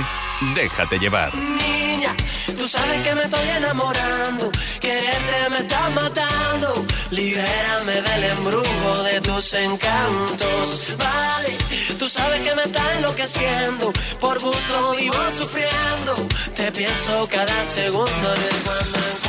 déjate 0.56 1.00
llevar. 1.00 1.34
Niña, 1.36 2.14
tú 2.58 2.68
sabes 2.68 3.00
que 3.06 3.16
me 3.16 3.24
estoy 3.24 3.48
enamorando. 3.62 4.52
Quererte 4.82 5.50
me 5.52 5.60
está 5.60 5.90
matando. 6.02 6.86
Libérame 7.12 7.96
del 8.08 8.24
embrujo 8.36 9.04
de 9.04 9.22
tus 9.22 9.54
encantos. 9.54 10.68
Vale, 10.98 11.52
tú 11.98 12.10
sabes 12.10 12.42
que 12.42 12.54
me 12.56 12.64
está 12.64 12.84
enloqueciendo. 12.98 13.94
Por 14.20 14.38
gusto 14.40 14.92
vivo 14.98 15.22
sufriendo. 15.38 16.14
Te 16.58 16.72
pienso 16.74 17.28
cada 17.30 17.58
segundo 17.66 18.28
en 18.50 18.58
cuando. 18.66 19.29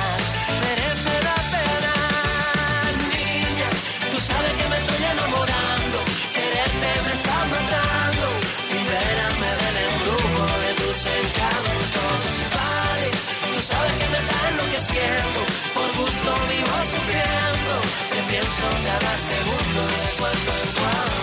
Sufriendo. 17.01 17.73
Te 18.11 18.21
pienso 18.29 18.67
cada 18.85 19.15
segundo 19.17 19.81
de 19.87 20.07
cuando 20.17 20.51
en 20.51 20.71
cuando. 20.75 21.21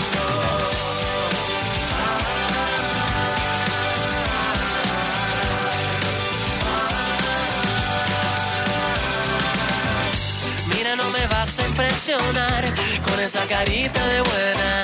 me 11.12 11.26
vas 11.28 11.58
a 11.58 11.66
impresionar 11.66 12.64
con 13.02 13.20
esa 13.20 13.44
carita 13.46 14.06
de 14.08 14.20
buena. 14.20 14.82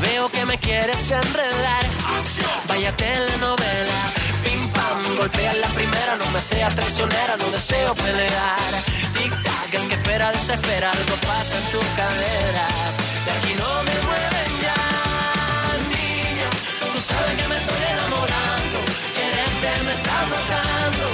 Veo 0.00 0.30
que 0.30 0.44
me 0.46 0.56
quieres 0.58 1.10
enredar. 1.10 1.84
Vaya 2.66 2.96
telenovela. 2.96 4.00
Pim 4.44 4.68
pam, 4.70 5.16
golpea 5.16 5.52
la 5.54 5.68
primera. 5.68 6.16
No 6.16 6.26
me 6.30 6.40
sea 6.40 6.68
traicionera, 6.68 7.36
no 7.36 7.50
deseo 7.50 7.94
pelear. 7.94 8.72
Tic 9.14 9.49
tac, 9.70 9.80
el 9.80 9.88
que 9.88 9.94
espera 9.94 10.32
desespera. 10.32 10.90
Algo 10.90 11.16
pasa 11.26 11.56
en 11.58 11.64
tus 11.72 11.88
caderas. 11.96 12.92
De 13.24 13.30
aquí 13.30 13.54
no 13.58 13.70
me 13.86 13.96
mueven 14.06 14.52
ya, 14.64 14.82
niña. 15.92 16.48
Tú 16.92 17.00
sabes 17.00 17.34
que 17.40 17.48
me 17.48 17.56
estoy 17.56 17.82
enamorando. 17.94 18.78
Quererte 19.16 19.84
me 19.86 19.92
está 19.92 20.18
matando. 20.34 21.04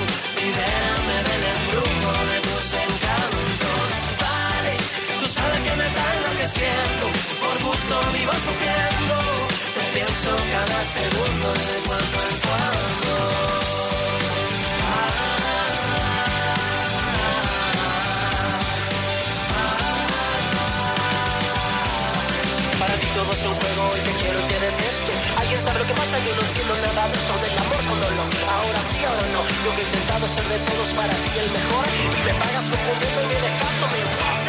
Libérame 0.40 1.16
del 1.28 1.44
embrujo 1.54 2.12
de 2.32 2.38
tus 2.46 2.66
encantos. 2.86 3.88
Vale, 4.24 4.74
tú 5.20 5.26
sabes 5.28 5.60
que 5.66 5.76
me 5.80 5.86
está 5.90 6.04
enloqueciendo. 6.16 7.04
Por 7.42 7.56
gusto 7.66 7.94
vivo 8.12 8.34
sufriendo. 8.46 9.16
Te 9.74 9.82
pienso 9.94 10.30
cada 10.54 10.80
segundo 10.96 11.48
de 11.52 11.76
cuando 11.86 12.18
en 12.28 12.36
cuando. 12.46 13.65
Es 23.94 23.94
un 23.94 23.94
juego 23.94 23.96
y 23.96 24.01
te 24.01 24.12
quiero 24.22 24.40
y 24.40 24.44
te 24.44 24.59
detesto. 24.59 25.12
Alguien 25.38 25.61
sabe 25.61 25.79
lo 25.79 25.87
que 25.87 25.94
pasa, 25.94 26.18
yo 26.18 26.35
no 26.35 26.42
entiendo 26.42 26.75
nada 26.77 27.09
de 27.09 27.16
esto 27.16 27.35
del 27.38 27.59
amor 27.59 27.81
con 27.87 28.01
dolor. 28.01 28.29
Ahora 28.51 28.81
sí, 28.83 29.05
ahora 29.05 29.27
no. 29.33 29.40
Yo 29.64 29.70
que 29.77 29.83
he 29.83 29.85
intentado 29.85 30.29
ser 30.29 30.44
de 30.44 30.59
todos 30.59 30.88
para 30.90 31.14
ti 31.14 31.31
el 31.38 31.51
mejor. 31.51 31.85
Y 31.87 32.22
me 32.27 32.35
pagas 32.35 32.66
confundiendo 32.70 33.22
y 33.22 33.27
me 33.27 33.38
dejándome. 33.46 34.45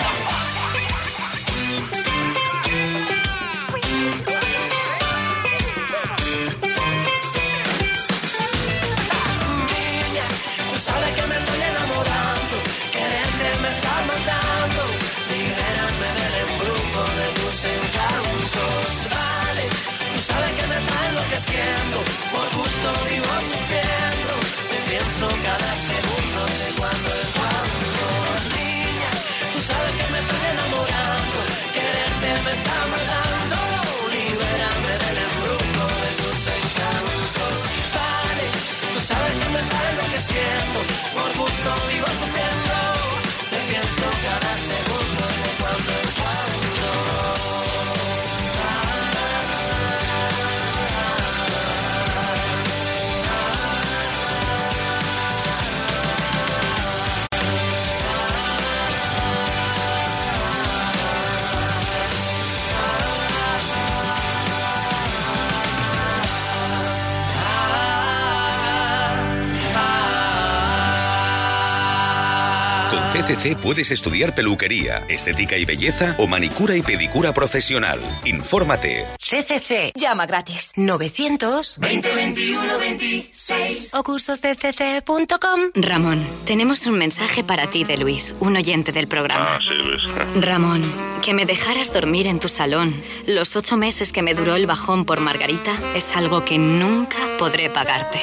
Puedes 73.68 73.92
estudiar 73.92 74.34
peluquería, 74.34 75.06
estética 75.10 75.58
y 75.58 75.66
belleza 75.66 76.16
o 76.18 76.28
manicura 76.28 76.76
y 76.76 76.82
pedicura 76.82 77.34
profesional. 77.34 78.00
Infórmate. 78.26 79.06
CCC. 79.20 79.92
Llama 79.96 80.26
gratis. 80.26 80.72
900 80.76 81.80
2021 81.80 82.80
26. 82.80 83.94
o 83.94 84.04
cursosdcc.com. 84.04 85.62
Ramón, 85.76 86.26
tenemos 86.46 86.86
un 86.88 86.98
mensaje 86.98 87.44
para 87.44 87.68
ti 87.68 87.84
de 87.84 87.98
Luis, 87.98 88.36
un 88.40 88.56
oyente 88.56 88.92
del 88.92 89.08
programa. 89.08 89.56
Ah, 89.56 89.60
sí, 89.60 89.74
Luis. 89.76 90.02
Ramón, 90.46 90.82
que 91.22 91.34
me 91.34 91.46
dejaras 91.46 91.94
dormir 91.94 92.28
en 92.28 92.40
tu 92.40 92.48
salón 92.48 92.94
los 93.28 93.56
ocho 93.56 93.78
meses 93.78 94.14
que 94.14 94.22
me 94.22 94.34
duró 94.34 94.56
el 94.56 94.66
bajón 94.66 95.06
por 95.06 95.20
Margarita 95.20 95.74
es 95.96 96.16
algo 96.16 96.46
que 96.46 96.58
nunca 96.58 97.18
podré 97.38 97.70
pagarte. 97.70 98.20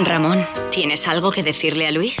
Ramón, 0.00 0.44
¿tienes 0.70 1.06
algo 1.08 1.30
que 1.30 1.42
decirle 1.42 1.86
a 1.86 1.92
Luis? 1.92 2.16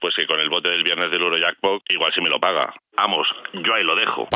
Pues 0.00 0.14
que 0.14 0.26
con 0.26 0.38
el 0.40 0.48
bote 0.48 0.68
del 0.68 0.84
viernes 0.98 1.10
del 1.12 1.22
Eurojackpot 1.22 1.67
igual 1.88 2.12
si 2.14 2.20
me 2.20 2.28
lo 2.28 2.38
paga. 2.38 2.72
Vamos, 2.96 3.28
yo 3.54 3.74
ahí 3.74 3.84
lo 3.84 3.94
dejo. 3.94 4.28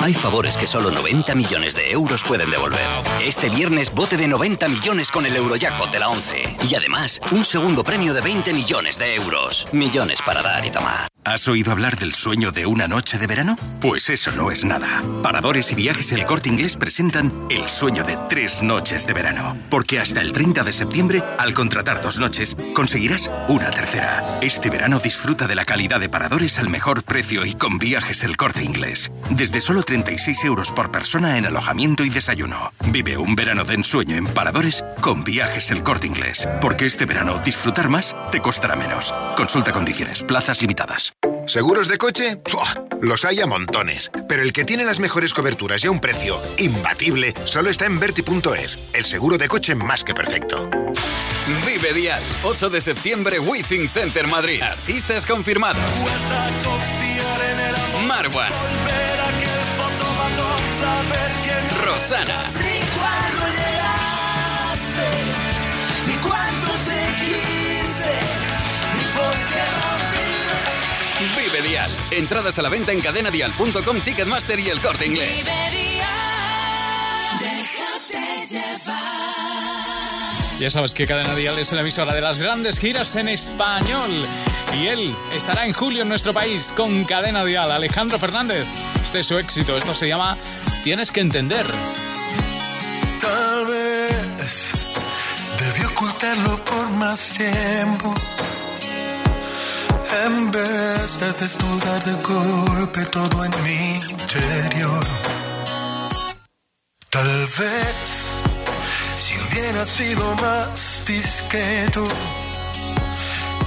Hay 0.00 0.14
favores 0.14 0.56
que 0.56 0.68
solo 0.68 0.92
90 0.92 1.34
millones 1.34 1.74
de 1.74 1.90
euros 1.90 2.22
pueden 2.22 2.48
devolver. 2.48 2.86
Este 3.20 3.50
viernes 3.50 3.92
bote 3.92 4.16
de 4.16 4.28
90 4.28 4.68
millones 4.68 5.10
con 5.10 5.26
el 5.26 5.34
Eurojackpot 5.34 5.90
de 5.90 5.98
la 5.98 6.08
11. 6.10 6.58
Y 6.70 6.76
además, 6.76 7.20
un 7.32 7.44
segundo 7.44 7.82
premio 7.82 8.14
de 8.14 8.20
20 8.20 8.54
millones 8.54 8.98
de 9.00 9.16
euros. 9.16 9.66
Millones 9.72 10.22
para 10.22 10.42
dar 10.42 10.64
y 10.64 10.70
tomar. 10.70 11.08
¿Has 11.24 11.48
oído 11.48 11.72
hablar 11.72 11.96
del 11.96 12.14
sueño 12.14 12.52
de 12.52 12.66
una 12.66 12.86
noche 12.86 13.18
de 13.18 13.26
verano? 13.26 13.56
Pues 13.80 14.10
eso 14.10 14.30
no 14.30 14.52
es 14.52 14.64
nada. 14.64 15.02
Paradores 15.22 15.72
y 15.72 15.74
viajes 15.74 16.12
El 16.12 16.24
Corte 16.24 16.50
Inglés 16.50 16.76
presentan 16.76 17.32
el 17.50 17.68
sueño 17.68 18.04
de 18.04 18.16
tres 18.28 18.62
noches 18.62 19.06
de 19.08 19.14
verano. 19.14 19.56
Porque 19.70 19.98
hasta 19.98 20.20
el 20.20 20.32
30 20.32 20.62
de 20.62 20.72
septiembre, 20.72 21.22
al 21.38 21.52
contratar 21.52 22.00
dos 22.00 22.20
noches, 22.20 22.56
conseguirás 22.74 23.28
una 23.48 23.70
tercera. 23.70 24.22
Este 24.40 24.70
verano 24.70 25.00
disfruta 25.00 25.48
de 25.48 25.56
la 25.56 25.64
calidad 25.64 25.98
de 25.98 26.10
Paradores 26.10 26.58
al 26.60 26.68
mejor 26.68 26.93
precio 27.02 27.44
y 27.44 27.54
con 27.54 27.78
viajes 27.78 28.24
El 28.24 28.36
Corte 28.36 28.62
Inglés. 28.62 29.10
Desde 29.30 29.60
solo 29.60 29.82
36 29.82 30.44
euros 30.44 30.72
por 30.72 30.90
persona 30.90 31.38
en 31.38 31.46
alojamiento 31.46 32.04
y 32.04 32.10
desayuno. 32.10 32.72
Vive 32.90 33.16
un 33.16 33.34
verano 33.34 33.64
de 33.64 33.74
ensueño 33.74 34.16
en 34.16 34.26
Paradores 34.26 34.84
con 35.00 35.24
viajes 35.24 35.70
El 35.70 35.82
Corte 35.82 36.06
Inglés. 36.06 36.48
Porque 36.60 36.86
este 36.86 37.06
verano 37.06 37.38
disfrutar 37.44 37.88
más 37.88 38.14
te 38.30 38.40
costará 38.40 38.76
menos. 38.76 39.12
Consulta 39.36 39.72
condiciones, 39.72 40.22
plazas 40.22 40.60
limitadas. 40.60 41.12
¿Seguros 41.46 41.88
de 41.88 41.98
coche? 41.98 42.40
Los 43.00 43.24
hay 43.24 43.40
a 43.40 43.46
montones. 43.46 44.10
Pero 44.28 44.42
el 44.42 44.52
que 44.52 44.64
tiene 44.64 44.84
las 44.84 45.00
mejores 45.00 45.34
coberturas 45.34 45.84
y 45.84 45.88
a 45.88 45.90
un 45.90 46.00
precio 46.00 46.40
imbatible 46.58 47.34
solo 47.44 47.70
está 47.70 47.86
en 47.86 48.00
Verti.es, 48.00 48.78
el 48.92 49.04
seguro 49.04 49.36
de 49.36 49.48
coche 49.48 49.74
más 49.74 50.04
que 50.04 50.14
perfecto. 50.14 50.70
Vive 51.46 51.92
Dial, 51.92 52.22
8 52.42 52.70
de 52.70 52.80
septiembre, 52.80 53.38
Withing 53.38 53.86
Center 53.88 54.26
Madrid. 54.26 54.62
Artistas 54.62 55.26
confirmados. 55.26 55.82
Marwan. 58.06 58.50
Rosana. 61.84 62.44
Vive 71.36 71.62
Dial. 71.68 71.90
Entradas 72.10 72.58
a 72.58 72.62
la 72.62 72.70
venta 72.70 72.92
en 72.92 73.00
cadenadial.com, 73.00 74.00
Ticketmaster 74.00 74.58
y 74.60 74.70
el 74.70 74.80
corte 74.80 75.06
inglés. 75.06 75.44
Déjate 77.38 78.46
llevar. 78.46 79.83
Ya 80.58 80.70
sabes 80.70 80.94
que 80.94 81.06
Cadena 81.06 81.34
Dial 81.34 81.58
es 81.58 81.72
la 81.72 81.80
emisora 81.80 82.14
de 82.14 82.20
las 82.20 82.38
grandes 82.38 82.78
giras 82.78 83.16
en 83.16 83.28
español. 83.28 84.10
Y 84.78 84.86
él 84.86 85.14
estará 85.36 85.66
en 85.66 85.72
julio 85.72 86.02
en 86.02 86.08
nuestro 86.08 86.32
país 86.32 86.72
con 86.76 87.04
Cadena 87.04 87.44
Dial. 87.44 87.70
Alejandro 87.70 88.18
Fernández. 88.18 88.64
Este 89.04 89.20
es 89.20 89.26
su 89.26 89.38
éxito. 89.38 89.76
Esto 89.76 89.94
se 89.94 90.08
llama 90.08 90.36
Tienes 90.84 91.10
que 91.10 91.20
entender. 91.20 91.66
Tal 93.20 93.66
vez 93.66 94.70
debí 95.58 95.84
ocultarlo 95.86 96.64
por 96.64 96.88
más 96.90 97.20
tiempo. 97.20 98.14
En 100.26 100.50
vez 100.52 101.20
de 101.20 101.32
desnudar 101.40 102.04
de 102.04 102.14
golpe 102.22 103.04
todo 103.06 103.44
en 103.44 103.62
mi 103.64 103.94
interior. 103.94 105.04
Tal 107.10 107.46
vez 107.58 108.13
ha 109.60 109.84
sido 109.84 110.34
más 110.36 111.04
discreto. 111.06 112.08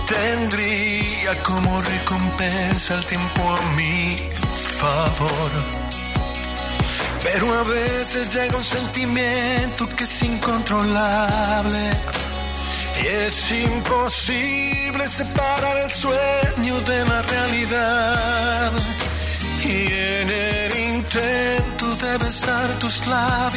Tendría 0.07 1.43
como 1.43 1.81
recompensa 1.81 2.95
el 2.95 3.05
tiempo 3.05 3.41
a 3.41 3.61
mi 3.75 4.17
favor. 4.79 5.51
Pero 7.23 7.59
a 7.59 7.63
veces 7.63 8.33
llega 8.33 8.57
un 8.57 8.63
sentimiento 8.63 9.87
que 9.95 10.03
es 10.03 10.23
incontrolable. 10.23 11.89
Y 13.01 13.07
es 13.07 13.51
imposible 13.51 15.07
separar 15.07 15.77
el 15.77 15.91
sueño 15.91 16.81
de 16.81 17.05
la 17.05 17.21
realidad. 17.21 18.71
Y 19.63 19.85
en 19.93 20.29
el 20.29 20.95
intento 20.95 21.95
de 21.95 22.17
besar 22.17 22.69
tus 22.79 23.05
labios 23.07 23.56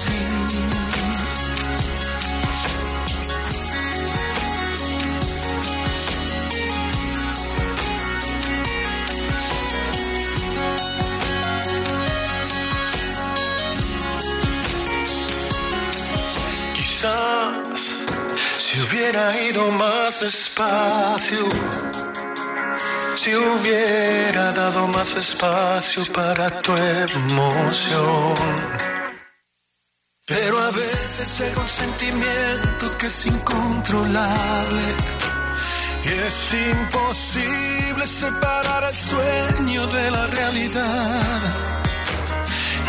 Si 17.01 18.79
hubiera 18.79 19.41
ido 19.41 19.71
más 19.71 20.19
despacio, 20.19 21.49
si 23.15 23.33
hubiera 23.35 24.51
dado 24.51 24.87
más 24.87 25.15
espacio 25.15 26.03
para 26.13 26.61
tu 26.61 26.77
emoción. 26.77 28.35
Pero 30.27 30.59
a 30.59 30.69
veces 30.69 31.39
llega 31.39 31.61
un 31.61 31.69
sentimiento 31.69 32.97
que 32.99 33.07
es 33.07 33.25
incontrolable 33.25 34.83
y 36.05 36.07
es 36.07 36.53
imposible 36.53 38.05
separar 38.05 38.83
el 38.83 38.95
sueño 38.95 39.87
de 39.87 40.11
la 40.11 40.27
realidad. 40.27 41.80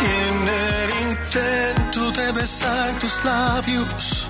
En 0.03 0.47
el 0.47 0.89
intento 1.09 2.11
de 2.11 2.31
besar 2.33 2.99
tus 2.99 3.23
labios, 3.23 4.27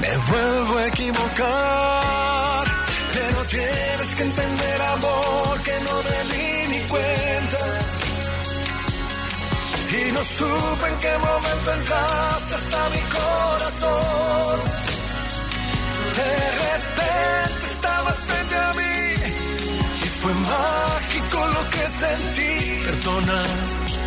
me 0.00 0.16
vuelvo 0.30 0.78
a 0.78 0.86
equivocar. 0.88 2.64
Pero 3.12 3.44
tienes 3.44 4.14
que 4.16 4.22
entender, 4.22 4.82
amor, 4.82 5.60
que 5.62 5.76
no 5.86 5.94
me 6.06 6.18
di 6.32 6.68
ni 6.72 6.80
cuenta. 6.88 7.58
Y 9.96 10.12
no 10.12 10.22
supe 10.24 10.88
en 10.88 10.98
qué 10.98 11.18
momento 11.18 11.72
entraste 11.72 12.54
hasta 12.54 12.90
mi 12.90 13.02
corazón. 13.18 14.60
De 16.16 16.34
repente 16.66 17.66
estabas 17.74 18.16
frente 18.16 18.56
a 18.56 18.72
mí 18.80 19.34
y 20.02 20.08
fue 20.20 20.34
mágico 20.34 21.46
lo 21.46 21.62
que 21.70 21.84
sentí. 22.02 22.82
Perdona, 22.84 23.42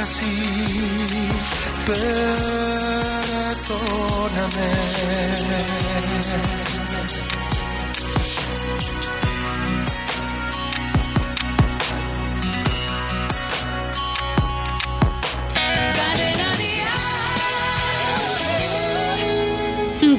así. 0.00 1.28
Perdóname. 1.86 2.68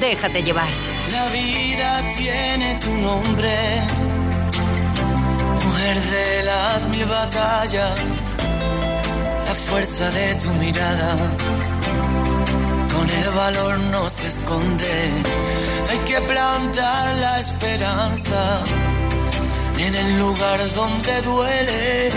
Déjate 0.00 0.42
llevar. 0.42 0.68
La 1.12 1.28
vida 1.28 2.02
tiene 2.16 2.74
tu 2.76 2.92
nombre, 2.96 3.54
mujer 5.64 6.00
de 6.00 6.42
las 6.42 6.88
mil 6.88 7.04
batallas, 7.04 7.98
la 7.98 8.49
fuerza 9.70 10.10
de 10.10 10.34
tu 10.34 10.50
mirada, 10.54 11.16
con 12.94 13.08
el 13.08 13.30
valor 13.30 13.78
no 13.94 14.10
se 14.10 14.26
esconde, 14.28 14.94
hay 15.90 15.98
que 16.08 16.20
plantar 16.20 17.16
la 17.16 17.40
esperanza 17.40 18.62
en 19.78 19.94
el 19.94 20.18
lugar 20.18 20.58
donde 20.74 21.22
duele, 21.22 22.10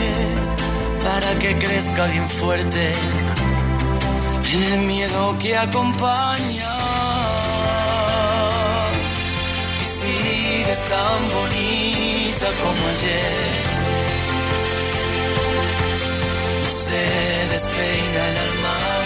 para 1.03 1.29
que 1.39 1.57
crezca 1.57 2.05
bien 2.07 2.29
fuerte, 2.29 2.91
en 4.53 4.63
el 4.63 4.79
miedo 4.79 5.37
que 5.39 5.57
acompaña. 5.57 6.73
es 10.73 10.81
tan 10.89 11.29
bonita 11.31 12.47
como 12.61 12.87
ayer. 12.87 13.73
No 16.63 16.71
se 16.71 17.42
despeina 17.63 18.27
el 18.27 18.37
alma. 18.37 19.02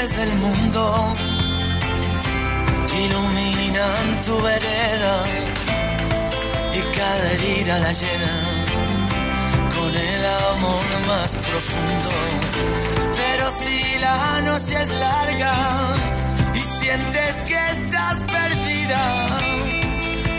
Luces 0.00 0.16
del 0.16 0.32
mundo 0.34 1.14
iluminan 3.04 4.22
tu 4.22 4.40
vereda 4.40 5.24
y 6.74 6.96
cada 6.96 7.32
herida 7.32 7.80
la 7.80 7.92
llena 7.92 8.34
con 9.74 9.94
el 9.94 10.24
amor 10.52 10.84
más 11.08 11.34
profundo. 11.34 12.10
Pero 13.16 13.50
si 13.50 13.98
la 13.98 14.40
noche 14.42 14.74
es 14.82 14.88
larga 14.88 15.54
y 16.54 16.60
sientes 16.80 17.34
que 17.46 17.58
estás 17.76 18.16
perdida, 18.36 19.38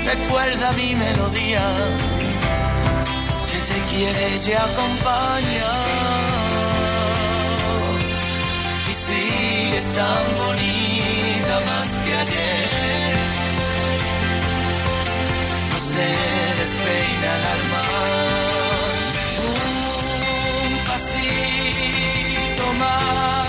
recuerda 0.06 0.72
mi 0.74 0.96
melodía 0.96 1.62
que 3.52 3.60
te 3.60 3.82
quiere 3.92 4.36
y 4.48 4.54
acompaña. 4.54 5.91
Tan 9.96 10.24
bonita 10.38 11.56
más 11.70 11.90
que 12.04 12.12
ayer 12.24 13.20
no 15.72 15.80
se 15.80 16.10
despeina 16.62 17.30
el 17.38 17.44
alma. 17.56 17.84
Un 20.68 20.72
pasito 20.90 22.66
más, 22.82 23.41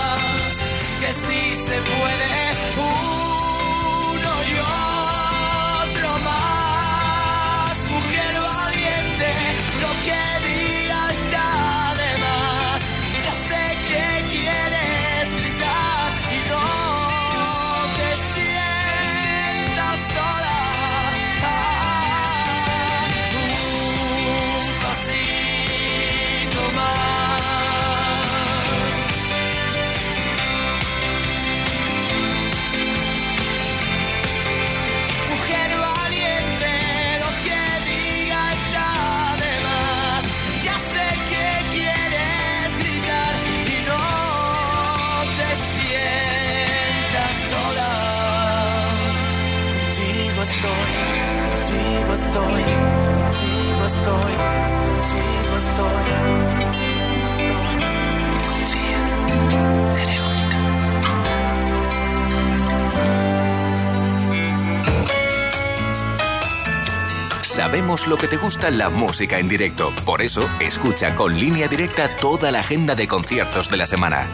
lo 68.07 68.17
que 68.17 68.27
te 68.27 68.37
gusta 68.37 68.71
la 68.71 68.89
música 68.89 69.37
en 69.37 69.47
directo. 69.47 69.93
Por 70.03 70.23
eso, 70.23 70.49
escucha 70.59 71.15
con 71.15 71.39
línea 71.39 71.67
directa 71.67 72.17
toda 72.17 72.51
la 72.51 72.61
agenda 72.61 72.95
de 72.95 73.07
conciertos 73.07 73.69
de 73.69 73.77
la 73.77 73.85
semana. 73.85 74.27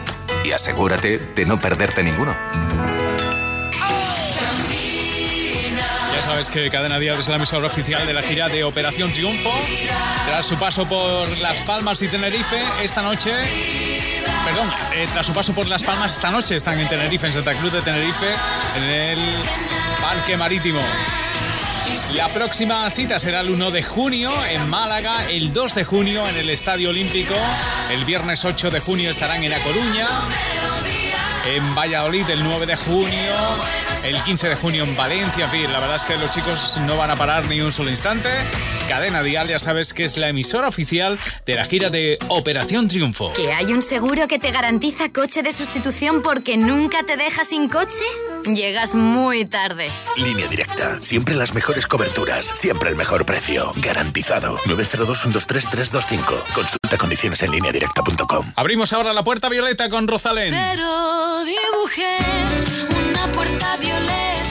Y 0.44 0.52
asegúrate 0.52 1.18
de 1.18 1.44
no 1.44 1.60
perderte 1.60 2.02
ninguno. 2.02 2.34
Ya 6.14 6.22
sabes 6.24 6.48
que 6.48 6.70
Cadena 6.70 6.98
Díaz 6.98 7.18
es 7.18 7.28
la 7.28 7.36
emisora 7.36 7.66
oficial 7.66 8.06
de 8.06 8.14
la 8.14 8.22
gira 8.22 8.48
de 8.48 8.64
Operación 8.64 9.12
Triunfo. 9.12 9.52
Tras 10.26 10.46
su 10.46 10.56
paso 10.56 10.88
por 10.88 11.28
Las 11.38 11.60
Palmas 11.60 12.00
y 12.00 12.08
Tenerife, 12.08 12.58
esta 12.82 13.02
noche 13.02 13.30
perdón, 14.42 14.70
eh, 14.94 15.06
tras 15.12 15.26
su 15.26 15.34
paso 15.34 15.52
por 15.52 15.68
Las 15.68 15.82
Palmas 15.82 16.14
esta 16.14 16.30
noche 16.30 16.56
están 16.56 16.80
en 16.80 16.88
Tenerife, 16.88 17.26
en 17.26 17.34
Santa 17.34 17.54
Cruz 17.54 17.74
de 17.74 17.82
Tenerife, 17.82 18.26
en 18.76 18.84
el 18.84 19.18
Parque 20.00 20.36
Marítimo. 20.38 20.80
La 22.14 22.28
próxima 22.28 22.90
cita 22.90 23.20
será 23.20 23.40
el 23.40 23.50
1 23.50 23.70
de 23.70 23.82
junio 23.82 24.32
en 24.50 24.68
Málaga, 24.68 25.30
el 25.30 25.52
2 25.52 25.74
de 25.76 25.84
junio 25.84 26.28
en 26.28 26.36
el 26.36 26.50
Estadio 26.50 26.90
Olímpico, 26.90 27.34
el 27.90 28.04
viernes 28.04 28.44
8 28.44 28.70
de 28.70 28.80
junio 28.80 29.10
estarán 29.10 29.44
en 29.44 29.50
La 29.50 29.62
Coruña, 29.62 30.08
en 31.46 31.74
Valladolid 31.74 32.28
el 32.28 32.42
9 32.42 32.66
de 32.66 32.76
junio, 32.76 33.34
el 34.04 34.20
15 34.22 34.48
de 34.48 34.54
junio 34.56 34.84
en 34.84 34.96
Valencia. 34.96 35.48
En 35.52 35.72
la 35.72 35.78
verdad 35.78 35.96
es 35.96 36.04
que 36.04 36.16
los 36.16 36.30
chicos 36.30 36.78
no 36.84 36.96
van 36.96 37.10
a 37.10 37.16
parar 37.16 37.46
ni 37.46 37.60
un 37.60 37.70
solo 37.70 37.90
instante. 37.90 38.28
Cadena 38.88 39.22
Dial, 39.22 39.46
ya 39.48 39.60
sabes 39.60 39.94
que 39.94 40.04
es 40.04 40.18
la 40.18 40.28
emisora 40.28 40.68
oficial 40.68 41.18
de 41.46 41.54
la 41.54 41.66
gira 41.66 41.90
de 41.90 42.18
Operación 42.28 42.88
Triunfo. 42.88 43.32
¿Que 43.34 43.52
hay 43.52 43.72
un 43.72 43.82
seguro 43.82 44.26
que 44.26 44.40
te 44.40 44.50
garantiza 44.50 45.10
coche 45.10 45.42
de 45.42 45.52
sustitución 45.52 46.22
porque 46.22 46.56
nunca 46.56 47.04
te 47.04 47.16
deja 47.16 47.44
sin 47.44 47.68
coche? 47.68 48.04
Llegas 48.44 48.94
muy 48.94 49.44
tarde. 49.44 49.90
Línea 50.16 50.46
directa. 50.48 50.98
Siempre 51.02 51.34
las 51.34 51.54
mejores 51.54 51.86
coberturas. 51.86 52.46
Siempre 52.46 52.90
el 52.90 52.96
mejor 52.96 53.24
precio. 53.26 53.72
Garantizado. 53.76 54.56
902-123-325. 54.66 56.22
Consulta 56.54 56.98
condiciones 56.98 57.42
en 57.42 57.50
línea 57.50 57.72
directa.com. 57.72 58.46
Abrimos 58.56 58.92
ahora 58.92 59.12
la 59.12 59.22
puerta 59.22 59.48
violeta 59.48 59.88
con 59.88 60.08
Rosalén. 60.08 60.50
Pero 60.50 61.44
dibujé 61.44 62.16
una 63.10 63.30
puerta 63.32 63.76
violeta 63.76 64.49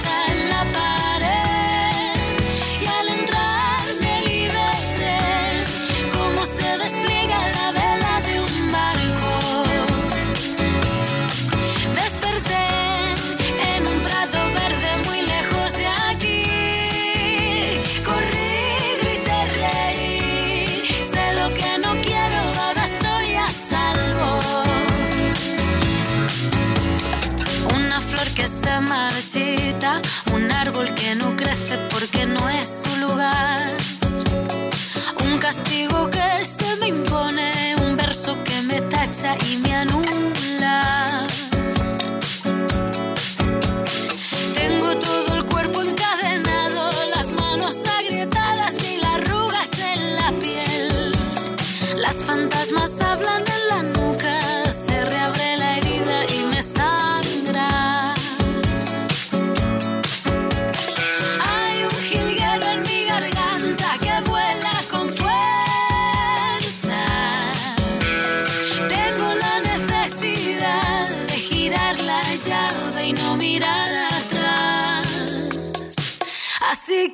Un 35.24 35.38
castigo 35.40 36.10
que 36.10 36.46
se 36.46 36.76
me 36.78 36.88
impone, 36.88 37.76
un 37.84 37.96
verso 37.96 38.36
que 38.44 38.62
me 38.64 38.82
tacha 38.82 39.36
y 39.50 39.58
me 39.58 39.76
anula. 39.76 41.28
Tengo 44.54 44.96
todo 44.98 45.36
el 45.36 45.46
cuerpo 45.46 45.82
encadenado, 45.82 46.92
las 47.16 47.32
manos 47.32 47.84
agrietadas, 48.00 48.82
mil 48.82 49.04
arrugas 49.04 49.72
en 49.80 50.16
la 50.16 50.32
piel. 50.40 51.12
Las 51.98 52.24
fantasmas 52.24 53.02
hablan 53.02 53.49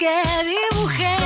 que 0.05 0.43
dibujé 0.43 1.24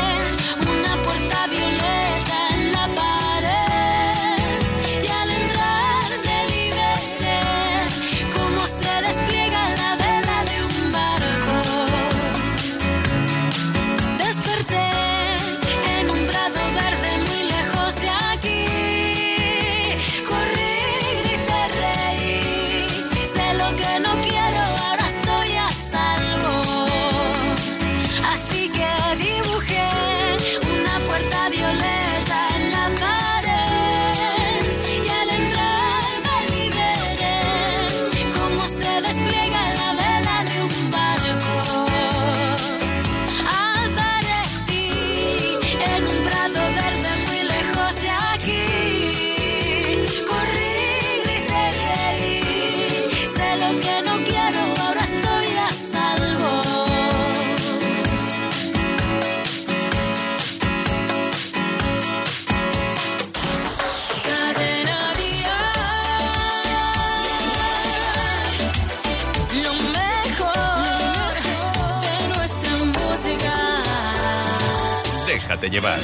Llevar. 75.69 75.99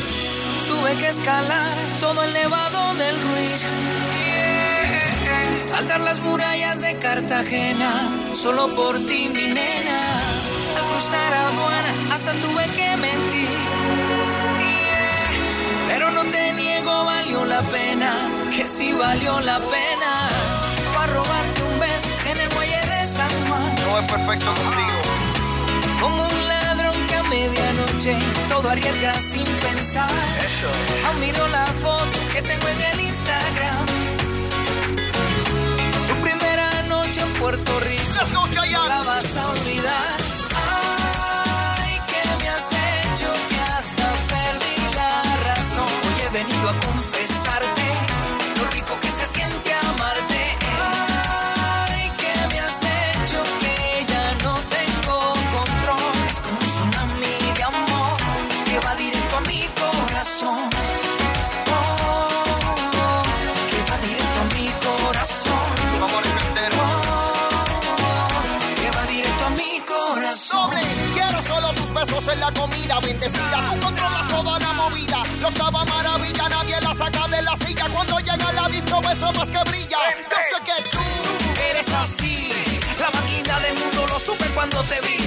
Tuve 0.68 0.95
que 0.97 1.07
escalar 1.07 1.76
todo 1.99 2.24
el 2.24 2.34
nevado 2.34 2.93
del 2.95 3.16
Ruiz. 3.20 3.66
Saltar 5.57 6.01
las 6.01 6.20
murallas 6.20 6.82
de 6.82 6.95
Cartagena, 6.97 7.91
solo 8.36 8.68
por 8.76 8.95
ti, 9.07 9.28
mi 9.34 9.47
nena. 9.47 9.99
Al 10.78 10.84
cruzar 10.86 11.34
aduana, 11.34 12.13
hasta 12.13 12.34
tuve 12.34 12.63
que 12.76 12.97
mentir. 12.97 13.49
Pero 15.88 16.11
no 16.11 16.26
te 16.26 16.53
niego, 16.53 17.05
valió 17.05 17.43
la 17.45 17.61
pena, 17.61 18.13
que 18.55 18.68
sí 18.68 18.93
valió 18.93 19.39
la 19.39 19.57
pena. 19.57 20.30
Para 20.93 21.13
robarte 21.13 21.63
un 21.63 21.80
beso 21.80 22.30
en 22.30 22.39
el 22.39 22.53
muelle 22.53 22.82
de 22.82 23.07
San 23.07 23.30
Juan. 23.47 23.76
No 23.89 23.99
es 23.99 24.11
perfecto 24.11 24.53
contigo. 24.53 24.99
Como 25.99 26.24
un 26.24 26.45
medianoche 27.36 28.16
todo 28.50 28.70
arriesga 28.70 29.14
sin 29.32 29.48
pensar. 29.66 30.10
Aún 31.06 31.20
miro 31.20 31.44
la 31.58 31.66
foto 31.84 32.18
que 32.34 32.42
tengo 32.42 32.68
en 32.76 32.82
el 32.92 33.00
Instagram. 33.12 33.86
Tu 36.10 36.16
primera 36.28 36.70
noche 36.94 37.20
en 37.28 37.32
Puerto 37.42 37.72
Rico. 37.92 38.20
No 38.34 38.88
la 38.88 39.02
vas 39.04 39.38
a 39.38 39.44
olvidar. 39.56 40.18
Ay, 40.66 41.94
que 42.12 42.22
me 42.40 42.48
has 42.56 42.70
hecho 42.92 43.30
que 43.50 43.60
hasta 43.76 44.08
perdí 44.34 44.76
la 45.00 45.12
razón. 45.50 45.90
Hoy 46.06 46.18
he 46.26 46.30
venido 46.40 46.66
a 46.74 46.76
confesarte 46.88 47.88
lo 48.60 48.66
rico 48.76 48.94
que 49.02 49.12
se 49.20 49.26
siente 49.28 49.74
disco 78.96 79.02
beso 79.02 79.32
más 79.34 79.52
que 79.52 79.70
brilla. 79.70 79.98
Yo 80.30 80.36
sé 80.36 80.64
que 80.64 80.89
tú 80.89 81.00
eres 81.70 81.89
así. 81.89 82.50
La 83.00 83.10
más 83.10 83.30
linda 83.30 83.60
del 83.60 83.78
mundo 83.80 84.08
lo 84.08 84.20
supe 84.20 84.46
cuando 84.54 84.82
te 84.84 85.00
vi. 85.02 85.18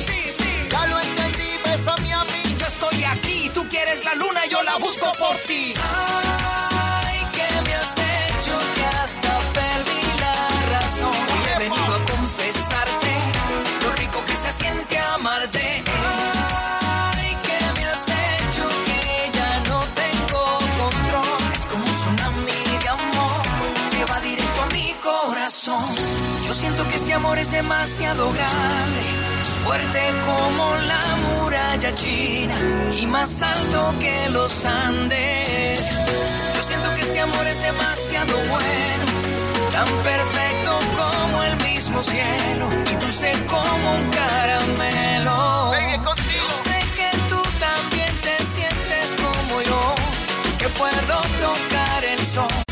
Ya 0.71 0.87
lo 0.87 1.01
entendí, 1.01 1.59
bésame 1.65 2.13
a 2.13 2.25
mí. 2.25 2.57
Yo 2.59 2.67
estoy 2.67 3.05
aquí, 3.05 3.51
tú 3.55 3.67
quieres 3.69 4.05
la 4.05 4.15
luna, 4.15 4.47
yo 4.47 4.63
la 4.63 4.77
busco 4.77 5.13
por 5.19 5.37
ti. 5.39 5.75
Ay, 5.77 6.38
demasiado 27.63 28.33
grande, 28.33 29.03
fuerte 29.65 30.01
como 30.25 30.65
la 30.93 31.05
muralla 31.25 31.93
china 31.93 32.57
y 32.93 33.05
más 33.07 33.43
alto 33.43 33.95
que 33.99 34.29
los 34.29 34.65
Andes. 34.65 35.91
Yo 36.55 36.63
siento 36.63 36.95
que 36.95 37.01
este 37.01 37.21
amor 37.21 37.45
es 37.49 37.61
demasiado 37.61 38.35
bueno, 38.55 39.07
tan 39.73 39.89
perfecto 40.05 40.73
como 41.01 41.43
el 41.43 41.57
mismo 41.69 42.01
cielo 42.05 42.69
y 42.93 42.95
dulce 43.03 43.33
como 43.47 43.87
un 43.97 44.09
caramelo. 44.11 45.73
Yo 46.05 46.49
sé 46.67 46.79
que 46.97 47.11
tú 47.29 47.43
también 47.59 48.13
te 48.23 48.37
sientes 48.45 49.17
como 49.25 49.63
yo, 49.63 49.95
que 50.59 50.69
puedo 50.79 51.17
tocar 51.41 52.05
el 52.05 52.25
sol 52.25 52.68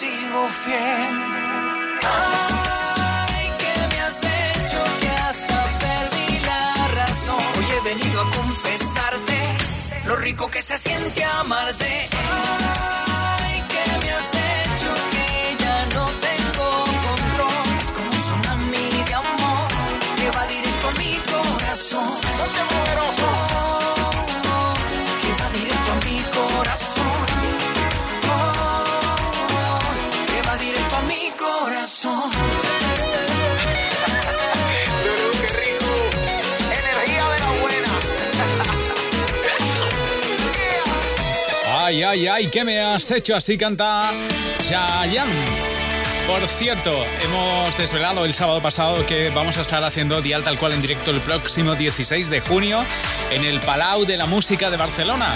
sigo 0.00 0.42
fiel. 0.62 1.14
Ay, 2.02 3.44
¿qué 3.60 3.74
me 3.90 3.98
has 4.06 4.20
hecho 4.22 4.80
que 5.00 5.10
hasta 5.28 5.58
perdí 5.84 6.28
la 6.50 6.88
razón? 7.00 7.42
Hoy 7.56 7.66
he 7.76 7.80
venido 7.92 8.20
a 8.20 8.30
confesarte 8.38 9.38
lo 10.04 10.16
rico 10.16 10.50
que 10.50 10.60
se 10.60 10.76
siente 10.76 11.24
amarte. 11.24 12.08
Ay, 13.40 13.54
¿qué 13.72 13.84
me 14.02 14.10
has 14.18 14.32
hecho 14.52 14.90
que 15.14 15.28
ya 15.64 15.78
no 15.94 16.04
tengo 16.28 16.68
control? 17.08 17.66
Es 17.80 17.90
como 17.96 18.10
un 18.16 18.20
tsunami 18.24 18.88
de 19.08 19.14
amor 19.14 19.68
que 20.18 20.30
va 20.36 20.46
directo 20.54 20.88
a 20.88 20.92
mi 21.00 21.12
corazón. 21.32 22.10
Oh, 22.42 23.45
Ay, 41.86 42.02
ay, 42.02 42.26
ay, 42.26 42.46
¿qué 42.48 42.64
me 42.64 42.80
has 42.80 43.08
hecho? 43.12 43.36
Así 43.36 43.56
canta 43.56 44.12
Chayanne. 44.68 45.30
Por 46.26 46.44
cierto, 46.48 47.04
hemos 47.22 47.78
desvelado 47.78 48.24
el 48.24 48.34
sábado 48.34 48.60
pasado 48.60 49.06
que 49.06 49.30
vamos 49.30 49.56
a 49.56 49.62
estar 49.62 49.84
haciendo 49.84 50.20
Dial 50.20 50.42
Tal 50.42 50.58
Cual 50.58 50.72
en 50.72 50.82
directo 50.82 51.12
el 51.12 51.20
próximo 51.20 51.76
16 51.76 52.28
de 52.28 52.40
junio 52.40 52.84
en 53.30 53.44
el 53.44 53.60
Palau 53.60 54.04
de 54.04 54.16
la 54.16 54.26
Música 54.26 54.68
de 54.68 54.76
Barcelona. 54.76 55.32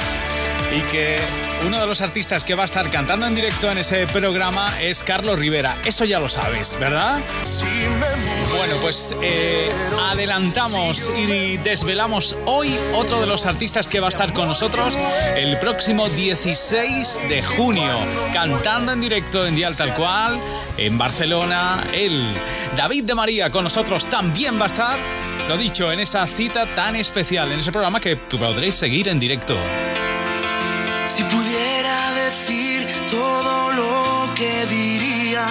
Y 0.76 0.80
que 0.90 1.20
uno 1.66 1.80
de 1.80 1.86
los 1.86 2.00
artistas 2.00 2.44
que 2.44 2.54
va 2.54 2.62
a 2.62 2.66
estar 2.66 2.90
cantando 2.90 3.26
en 3.26 3.34
directo 3.34 3.70
en 3.70 3.78
ese 3.78 4.06
programa 4.06 4.72
es 4.80 5.04
Carlos 5.04 5.38
Rivera. 5.38 5.76
Eso 5.84 6.04
ya 6.04 6.18
lo 6.18 6.28
sabes, 6.28 6.78
¿verdad? 6.78 7.20
Bueno, 8.56 8.76
pues 8.80 9.14
eh, 9.22 9.70
adelantamos 10.10 11.10
y 11.16 11.56
desvelamos 11.58 12.36
hoy 12.46 12.74
otro 12.94 13.20
de 13.20 13.26
los 13.26 13.46
artistas 13.46 13.88
que 13.88 14.00
va 14.00 14.06
a 14.06 14.10
estar 14.10 14.32
con 14.32 14.48
nosotros 14.48 14.96
el 15.36 15.58
próximo 15.58 16.08
16 16.08 17.20
de 17.28 17.42
junio, 17.42 17.94
cantando 18.32 18.92
en 18.92 19.00
directo 19.00 19.46
en 19.46 19.54
Dial 19.54 19.76
Tal 19.76 19.94
Cual, 19.94 20.40
en 20.76 20.96
Barcelona. 20.96 21.84
Él, 21.92 22.34
David 22.76 23.04
de 23.04 23.14
María, 23.14 23.50
con 23.50 23.64
nosotros 23.64 24.06
también 24.06 24.58
va 24.58 24.64
a 24.64 24.68
estar, 24.68 24.98
lo 25.48 25.56
dicho, 25.56 25.92
en 25.92 26.00
esa 26.00 26.26
cita 26.26 26.66
tan 26.74 26.96
especial, 26.96 27.52
en 27.52 27.60
ese 27.60 27.72
programa 27.72 28.00
que 28.00 28.16
podréis 28.16 28.76
seguir 28.76 29.08
en 29.08 29.20
directo. 29.20 29.56
Si 31.20 31.26
pudiera 31.26 32.14
decir 32.14 32.86
todo 33.10 33.72
lo 33.72 34.32
que 34.34 34.64
diría, 34.64 35.46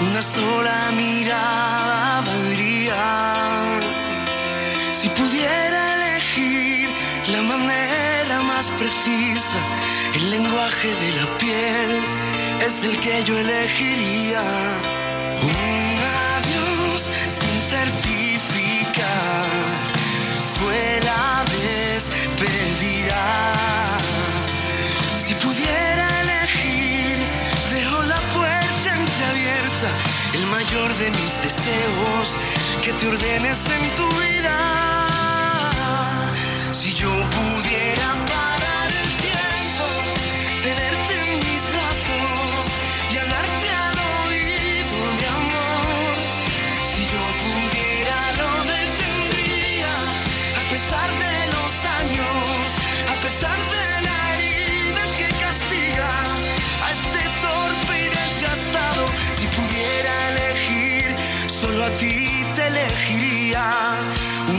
una 0.00 0.22
sola 0.22 0.90
mirada 0.92 2.22
valdría. 2.22 3.80
Si 4.98 5.10
pudiera 5.10 5.96
elegir 5.96 6.88
la 7.28 7.42
manera 7.42 8.40
más 8.40 8.68
precisa, 8.78 9.58
el 10.14 10.30
lenguaje 10.30 10.88
de 10.88 11.12
la 11.20 11.26
piel 11.36 12.02
es 12.66 12.84
el 12.84 12.98
que 12.98 13.22
yo 13.24 13.36
elegiría. 13.36 14.44
Un 15.42 16.00
adiós 16.32 17.02
sin 17.38 17.60
certificar 17.74 19.50
fue 20.58 21.00
la 21.04 21.44
despedida. 21.60 23.65
De 30.76 31.10
mis 31.10 31.42
deseos, 31.42 32.36
que 32.84 32.92
te 32.92 33.08
ordenes 33.08 33.58
en 33.70 33.96
tu 33.96 34.06
vida. 34.20 34.85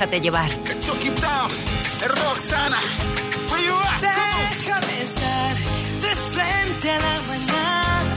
Déjate 0.00 0.20
llevar. 0.22 0.50
Roxana. 2.08 2.78
Déjame 4.00 5.02
estar 5.02 5.56
de 6.00 6.16
frente 6.32 6.90
a 6.90 6.98
la 7.00 7.20
mañana 7.28 8.14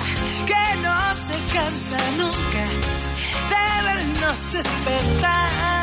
que 0.48 0.64
no 0.82 0.96
se 1.28 1.38
cansa 1.54 2.00
nunca 2.18 2.64
de 3.50 3.66
vernos 3.84 4.52
despertar. 4.54 5.83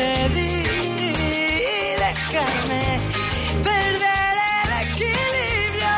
Y 0.00 1.94
déjame 1.98 3.00
perder 3.64 4.34
el 4.62 4.70
equilibrio 4.86 5.96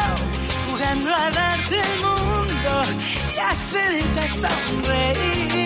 jugando 0.71 1.15
a 1.15 1.31
darte 1.31 1.77
el 1.77 2.01
mundo 2.01 2.73
y 3.35 3.39
hacerte 3.39 4.23
sonreír. 4.41 5.60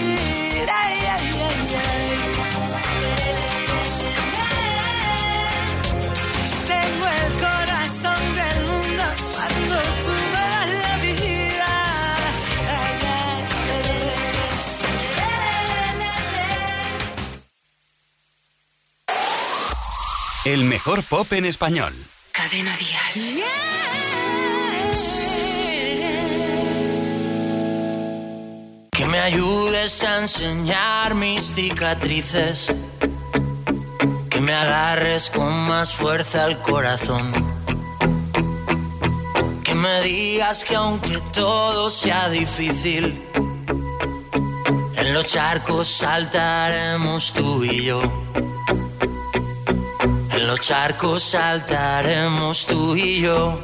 El 20.45 20.65
mejor 20.65 21.03
pop 21.03 21.33
en 21.33 21.47
español. 21.47 21.95
Cadena 22.31 22.77
Dial. 22.77 23.45
Que 28.93 29.07
me 29.07 29.21
ayudes 29.21 30.03
a 30.03 30.21
enseñar 30.21 31.15
mis 31.15 31.55
cicatrices. 31.55 32.75
Que 34.29 34.41
me 34.43 34.53
agarres 34.53 35.31
con 35.31 35.51
más 35.67 35.95
fuerza 35.95 36.45
al 36.45 36.61
corazón. 36.61 37.33
Que 39.65 39.75
me 39.75 40.03
digas 40.03 40.63
que 40.63 40.75
aunque 40.75 41.23
todo 41.33 41.89
sea 41.89 42.29
difícil, 42.29 43.25
en 44.95 45.15
los 45.15 45.25
charcos 45.25 45.89
saltaremos 45.89 47.33
tú 47.33 47.65
y 47.65 47.85
yo 47.85 48.03
los 50.41 50.59
charcos 50.61 51.23
saltaremos 51.23 52.67
tú 52.67 52.97
y 52.97 53.21
yo. 53.21 53.61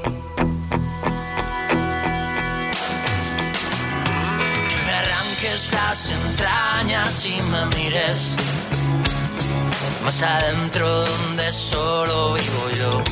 Que 4.68 4.78
me 4.86 4.92
arranques 4.92 5.72
las 5.72 6.10
entrañas 6.10 7.26
y 7.26 7.42
me 7.42 7.66
mires 7.76 8.36
más 10.04 10.22
adentro 10.22 11.04
donde 11.06 11.52
solo 11.52 12.34
vivo 12.34 12.70
yo. 12.78 13.02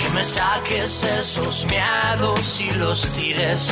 Que 0.00 0.08
me 0.14 0.22
saques 0.22 1.04
esos 1.04 1.66
miedos 1.66 2.60
y 2.60 2.70
los 2.72 3.06
tires 3.08 3.68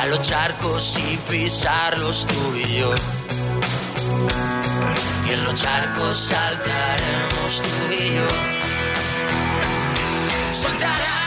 a 0.00 0.06
los 0.06 0.20
charcos 0.22 0.98
y 0.98 1.16
pisarlos 1.30 2.26
tú 2.26 2.56
y 2.56 2.78
yo 2.78 2.94
en 5.34 5.44
los 5.44 5.54
charcos 5.54 6.16
saltaremos 6.16 7.62
tú 7.62 7.92
y 7.92 8.14
yo. 8.14 8.28
Soltarás 10.52 11.23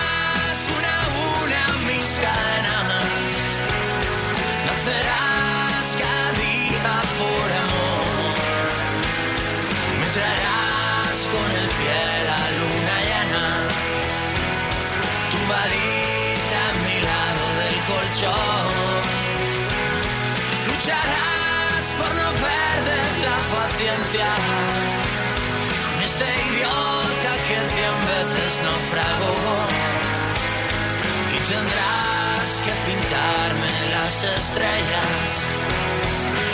las 34.24 34.40
estrellas 34.40 35.46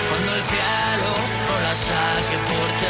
cuando 0.09 0.36
el 0.36 0.41
cielo 0.41 1.11
no 1.47 1.61
las 1.61 1.80
saque 1.80 2.38
por 2.49 2.68
temor. 2.80 2.83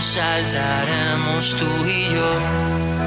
Saltaremos 0.00 1.54
tú 1.56 1.66
y 1.86 2.14
yo 2.14 2.99